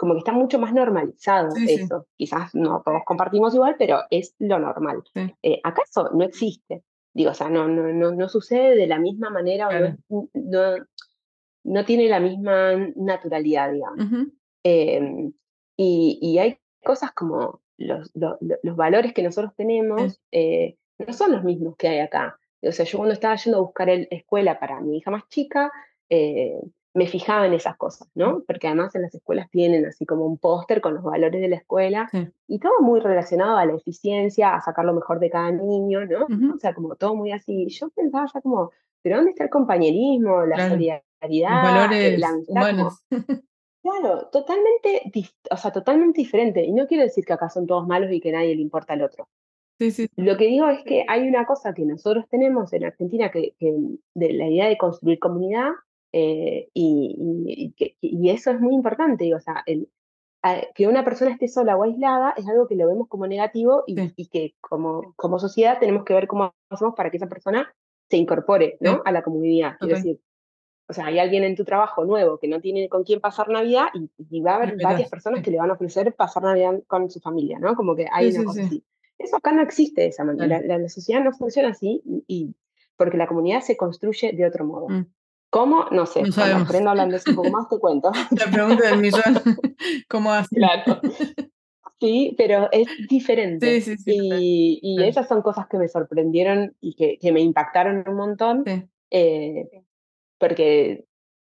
[0.00, 2.06] como que está mucho más normalizado eso.
[2.16, 5.02] Quizás no todos compartimos igual, pero es lo normal.
[5.42, 6.84] Eh, ¿Acaso no existe?
[7.12, 9.72] Digo, o sea, no, no, no, no sucede de la misma manera o
[10.32, 10.76] no,
[11.64, 14.26] no, tiene la misma naturalidad, digamos.
[14.62, 15.34] Em,
[15.76, 21.44] y, y, hay cosas como los, los, valores que nosotros tenemos eh, no son los
[21.44, 22.38] mismos que hay acá.
[22.62, 25.70] O sea, yo cuando estaba yendo a buscar el, escuela para mi hija más chica,
[26.08, 26.58] eh,
[26.92, 28.42] me fijaba en esas cosas, ¿no?
[28.46, 31.56] Porque además en las escuelas tienen así como un póster con los valores de la
[31.56, 32.10] escuela
[32.48, 36.26] y todo muy relacionado a la eficiencia, a sacar lo mejor de cada niño, ¿no?
[36.54, 37.68] O sea, como todo muy así.
[37.68, 38.72] Yo pensaba ya como,
[39.02, 43.06] ¿pero dónde está el compañerismo, la solidaridad, valores la Humanos.
[43.82, 45.12] claro, totalmente,
[45.50, 46.64] o sea, totalmente diferente.
[46.64, 49.02] Y no quiero decir que acá son todos malos y que nadie le importa al
[49.02, 49.28] otro.
[49.78, 50.10] Sí, sí.
[50.16, 53.74] Lo que digo es que hay una cosa que nosotros tenemos en Argentina, que, que
[54.14, 55.70] de la idea de construir comunidad,
[56.12, 59.88] eh, y, y, eso es muy importante, o sea, el,
[60.74, 64.26] que una persona esté sola o aislada es algo que lo vemos como negativo y,
[64.28, 67.72] que como, como sociedad tenemos que ver cómo hacemos para que esa persona
[68.08, 69.02] se incorpore ¿no?
[69.04, 69.78] a la comunidad.
[69.80, 70.20] decir,
[70.88, 73.86] o sea, hay alguien en tu trabajo nuevo que no tiene con quién pasar Navidad
[74.18, 77.20] y, va a haber varias personas que le van a ofrecer pasar Navidad con su
[77.20, 77.76] familia, ¿no?
[77.76, 78.82] Como que hay una cosa así.
[79.16, 80.60] Eso acá no existe de esa manera.
[80.62, 82.56] La, sociedad no funciona así y,
[82.96, 84.88] porque la comunidad se construye de otro modo.
[84.88, 85.06] Mm.
[85.50, 85.86] ¿Cómo?
[85.90, 86.22] No sé.
[86.22, 88.10] No cuando aprendo holandés un poco más te cuento.
[88.30, 89.42] La pregunta del millón.
[90.08, 90.56] ¿Cómo haces?
[90.56, 91.00] Claro.
[92.00, 93.80] Sí, pero es diferente.
[93.80, 98.04] Sí, sí, sí, y, esas son cosas que me sorprendieron y que, que me impactaron
[98.06, 98.64] un montón.
[99.10, 99.68] Eh,
[100.38, 101.04] porque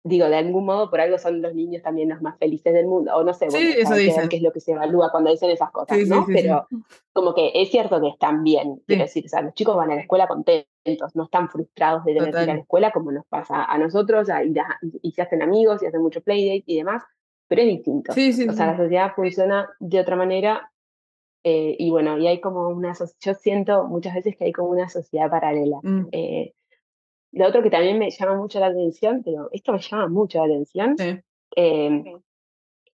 [0.04, 3.14] digo, de algún modo por algo son los niños también los más felices del mundo,
[3.16, 4.28] o no sé, bueno, eso dicen.
[4.28, 6.26] qué es lo que se evalúa cuando dicen esas cosas, ¿no?
[6.26, 6.68] Pero
[7.12, 9.94] como que es cierto que están bien, quiero decir, o sea, los chicos van a
[9.94, 10.70] la escuela contentos,
[11.14, 14.28] no están frustrados de tener que ir a la escuela como nos pasa a nosotros,
[15.02, 17.02] y, se hacen amigos, y hacen mucho playdate y demás,
[17.48, 18.12] pero es distinto.
[18.12, 20.70] o sea, la sociedad funciona de otra manera,
[21.42, 24.88] eh, y bueno, y hay como una, yo siento muchas veces que hay como una
[24.88, 25.78] sociedad paralela.
[25.82, 26.08] Mm.
[26.12, 26.54] Eh,
[27.32, 30.44] lo otro que también me llama mucho la atención, pero esto me llama mucho la
[30.44, 30.96] atención,
[31.56, 32.04] em,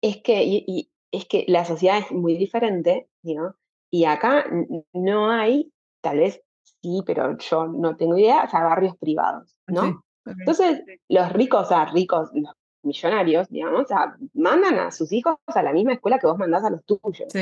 [0.01, 3.55] es, que, y, es que la sociedad es muy diferente, ¿no?
[3.91, 4.45] Y acá
[4.93, 5.71] no hay,
[6.01, 6.41] tal vez
[6.81, 10.03] sí, pero yo no tengo idea, o sea, barrios privados, ¿no?
[10.25, 12.53] Entonces, los ricos, o sea, ricos, los
[12.83, 16.63] millonarios, digamos, o sea, mandan a sus hijos a la misma escuela que vos mandás
[16.63, 17.33] a los tuyos.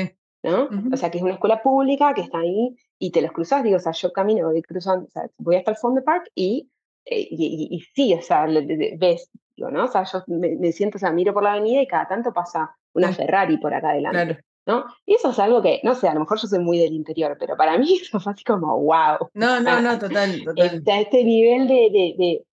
[0.42, 0.68] ¿no?
[0.92, 3.76] O sea, que es una escuela pública que está ahí y te los cruzas, digo,
[3.76, 6.70] o sea, yo camino, voy cruzando, o sea, voy hasta el fondo park y
[7.10, 9.84] eh, y, sí, o sea, ves, digo, ¿no?
[9.84, 12.76] O sea, yo me, siento, o sea, miro por la avenida y cada tanto pasa
[12.92, 14.44] una Ferrari por acá adelante.
[14.68, 14.84] ¿No?
[15.06, 17.36] Y eso es algo que, no sé, a lo mejor yo soy muy del interior,
[17.40, 19.30] pero para mí eso fue así como, wow.
[19.32, 20.66] No, no, no, total, total.
[20.66, 22.46] Está este nivel de, de, de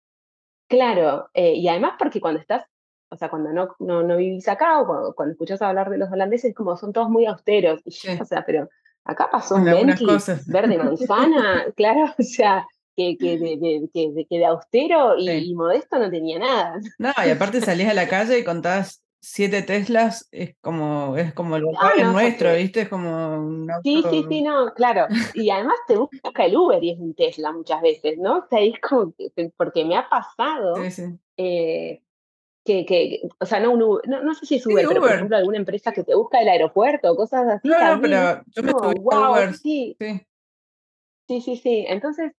[0.68, 2.64] claro, eh, y además porque cuando estás,
[3.10, 6.10] o sea, cuando no, no, no vivís acá o cuando, cuando, escuchas hablar de los
[6.10, 8.70] holandeses, como son todos muy austeros, y yo, o sea, pero
[9.04, 14.38] acá pasó un Bentley verde manzana, claro, o sea, que, que, de, de, que, que
[14.38, 16.80] de austero y, y, modesto no tenía nada.
[16.98, 21.56] No, y aparte salís a la calle y contás siete Teslas, es como, es como
[21.56, 22.82] el no, nuestro, ¿viste?
[22.82, 23.82] Es como un auto...
[23.84, 25.08] Sí, sí, sí, no, claro.
[25.34, 28.38] Y además te busca el Uber y es un Tesla muchas veces, ¿no?
[28.38, 29.14] O sea, es como,
[29.58, 31.04] porque me ha pasado sí, sí.
[31.38, 32.04] Eh,
[32.64, 35.00] que, que, o sea, no, un Uber, no, no sé si es Uber, sí, pero
[35.00, 35.10] Uber.
[35.10, 37.68] por ejemplo alguna empresa que te busca el aeropuerto, cosas así.
[37.68, 39.54] No, también, no, pero yo me subí wow, Uber.
[39.56, 39.98] Sí.
[40.00, 40.22] sí.
[41.28, 41.86] Sí.
[41.90, 42.32] Entonces,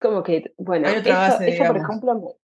[0.00, 2.47] como que, bueno, Hay otra eso, base, eso por ejemplo, me-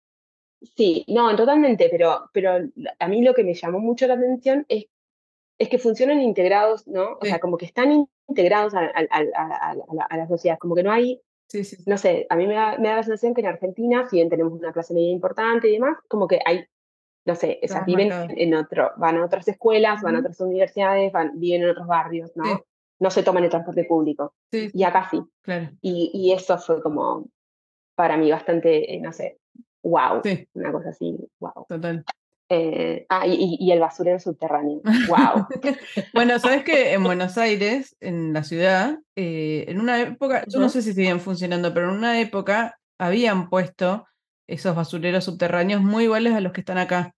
[0.61, 2.59] sí, no, totalmente, pero, pero
[2.99, 4.87] a mí lo que me llamó mucho la atención es,
[5.59, 7.13] es que funcionan integrados, ¿no?
[7.15, 7.29] O Sí.
[7.29, 11.21] sea, como que están in- integrados a, la, a la sociedad, como que no hay,
[11.49, 14.09] Sí, sí, no sé, a mí me da, me da la sensación que en Argentina,
[14.09, 16.65] si bien tenemos una clase media importante y demás, como que hay,
[17.25, 21.13] no sé, o sea, viven en otro, van a otras escuelas, van a otras universidades,
[21.13, 22.65] van, viven en otros barrios, ¿no?
[22.99, 24.35] No se toman el transporte público.
[24.51, 25.23] Y acá sí.
[25.43, 25.71] claro.
[25.83, 27.27] Y, y eso fue como,
[27.95, 29.39] para mí, bastante, eh, no sé,
[29.87, 30.21] wow.
[30.25, 31.67] Sí, Una cosa así, wow.
[31.69, 32.05] total.
[33.09, 35.47] ah, y, y el basurero subterráneo, wow.
[36.15, 40.69] bueno, sabes que en Buenos Aires, en la ciudad, eh, en una época, yo no
[40.69, 44.07] sé si siguen funcionando, pero en una época habían puesto
[44.49, 47.15] esos basureros subterráneos muy iguales a los que están acá.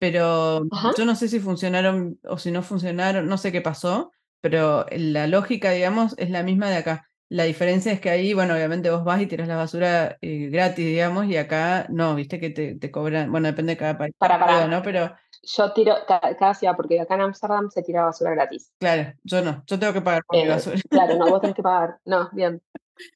[0.00, 0.92] Pero Ajá.
[0.96, 5.26] yo no sé si funcionaron o si no funcionaron, no sé qué pasó, pero la
[5.26, 7.07] lógica, digamos, es la misma de acá.
[7.30, 10.86] La diferencia es que ahí, bueno, obviamente vos vas y tiras la basura eh, gratis,
[10.86, 14.38] digamos, y acá no, viste que te, te cobran, bueno, depende de cada país, Para,
[14.38, 14.66] para.
[14.66, 14.82] ¿no?
[14.82, 18.72] Pero Yo tiro cada, cada ciudad, porque acá en Ámsterdam se tira basura gratis.
[18.78, 20.78] claro, yo no, yo tengo que pagar por mi Eh, basura.
[20.88, 21.98] claro, no, vos tenés que pagar.
[22.06, 22.62] No, bien.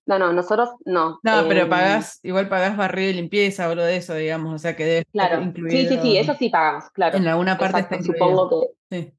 [0.06, 1.18] No, no, nosotros no.
[1.24, 4.58] No, pero Em, pagás, igual pagás barrido y limpieza o lo de eso, digamos, o
[4.58, 5.88] sea que debe estar Claro, sí, incluido.
[5.90, 7.16] sí, sí, eso sí pagamos, claro.
[7.18, 8.36] En alguna parte Exacto, está incluido.
[8.36, 9.12] supongo que Sí.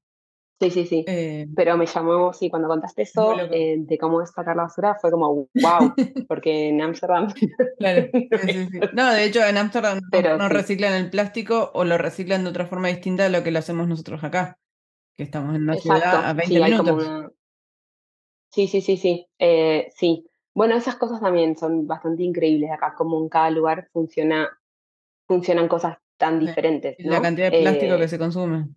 [0.70, 1.06] Sí, sí, sí.
[1.08, 4.96] Eh, Pero me llamó, sí, cuando contaste eso, eh, de cómo es sacar la basura,
[5.00, 5.94] fue como, wow,
[6.28, 7.28] porque en Ámsterdam.
[7.80, 8.80] Claro, sí, sí, sí.
[8.94, 10.00] No, de hecho en Ámsterdam
[10.38, 13.60] no, reciclan el plástico o lo reciclan de otra forma distinta a lo que lo
[13.60, 14.58] hacemos nosotros acá,
[15.16, 17.08] que estamos en una ciudad a Exacto, 20 sí, hay como minutos.
[17.08, 17.32] una...
[18.52, 20.28] Sí, sí, sí, sí, eh, sí.
[20.56, 24.50] Bueno, esas cosas también son bastante increíbles acá, como en cada lugar funciona,
[25.28, 28.68] funcionan cosas tan diferentes, la cantidad de plástico que se consume.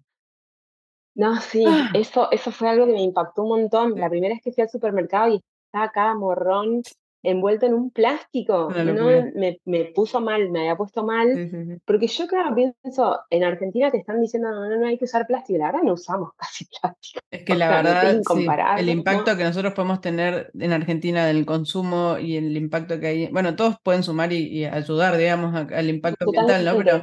[1.17, 3.99] No, sí, Ah, eso, eso fue algo que me impactó un montón.
[3.99, 6.83] La primera vez que fui al supermercado y estaba cada morrón
[7.23, 11.41] envuelto en un plástico, no, me, me puso mal, me había puesto mal,
[11.85, 15.27] porque yo claro pienso, en Argentina te están diciendo, no, no, no hay que usar
[15.27, 17.21] plástico, la verdad no usamos casi plástico.
[17.31, 18.47] Es que O la sea, verdad, sí,
[18.77, 19.37] el impacto ¿no?
[19.39, 23.77] que nosotros podemos tener en Argentina del consumo y el impacto que hay, bueno, todos
[23.83, 26.77] pueden sumar y, y ayudar, digamos, a- al impacto ambiental, ¿no?
[26.85, 27.03] Pero.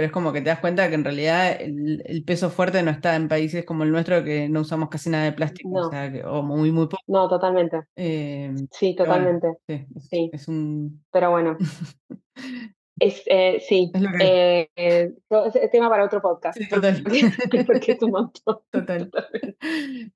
[0.00, 2.90] Pero es como que te das cuenta que en realidad el, el peso fuerte no
[2.90, 6.10] está en países como el nuestro que no usamos casi nada de plástico, o sea,
[6.10, 7.02] que- o muy, muy poco.
[7.06, 7.82] no, totalmente.
[7.96, 9.48] Eh, Sí, bueno, totalmente.
[9.66, 11.04] sí, es, Sí, es un...
[11.12, 11.58] pero bueno,
[12.98, 17.02] es, eh, sí, Es que eh, es tema para otro podcast, Sí, total.
[17.66, 18.58] porque es un montón.
[18.70, 19.10] Total.
[19.10, 19.56] Totalmente.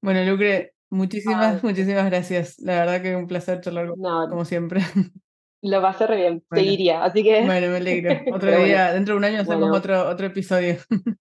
[0.00, 2.58] Bueno, Lucre, muchísimas, Ay, muchísimas gracias.
[2.60, 4.80] La verdad que un placer charlar no, como siempre.
[5.70, 6.64] Lo pasé re bien, Bueno.
[6.64, 8.10] seguiría, así que, Bueno, me alegro.
[8.34, 10.76] Otro bueno, día, dentro de un año hacemos bueno, otro, otro episodio.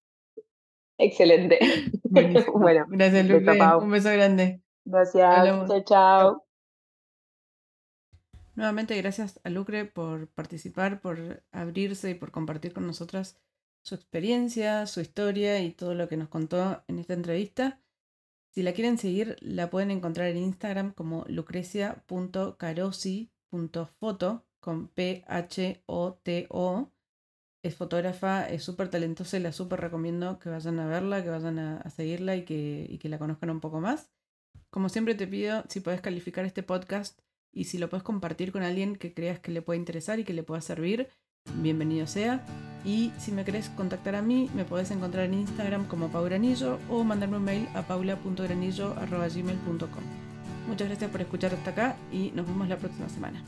[0.98, 1.60] excelente.
[2.04, 2.60] Buenísimo.
[2.60, 3.58] Bueno, Gracias.
[3.58, 3.82] Pau.
[3.82, 4.62] Un beso grande.
[4.86, 5.70] Gracias, Hablamos.
[5.70, 6.46] chao, chao.
[8.56, 13.40] Nuevamente, gracias a Lucre por participar, por abrirse y por compartir con nosotras
[13.82, 17.82] su experiencia, su historia y todo lo que nos contó en esta entrevista.
[18.52, 21.26] Si la quieren seguir, la pueden encontrar en Instagram como
[23.54, 26.92] lucrecia.carosi.foto con P-H-O-T-O.
[27.64, 31.60] Es fotógrafa, es súper talentosa y la súper recomiendo que vayan a verla, que vayan
[31.60, 34.12] a, seguirla y que, y que la conozcan un poco más.
[34.70, 37.22] Como siempre te pido si puedes calificar este podcast
[37.54, 40.34] y si lo puedes compartir con alguien que creas que le pueda interesar y que
[40.34, 41.08] le pueda servir,
[41.62, 42.46] bienvenido sea.
[42.84, 47.06] Y si me querés contactar a mí, me podés encontrar en Instagram como paugranillo o
[47.06, 50.23] mandarme un mail a paula.granillo.gmail.com.
[50.68, 53.44] Muchas gracias por escuchar hasta acá y nos vemos la próxima semana.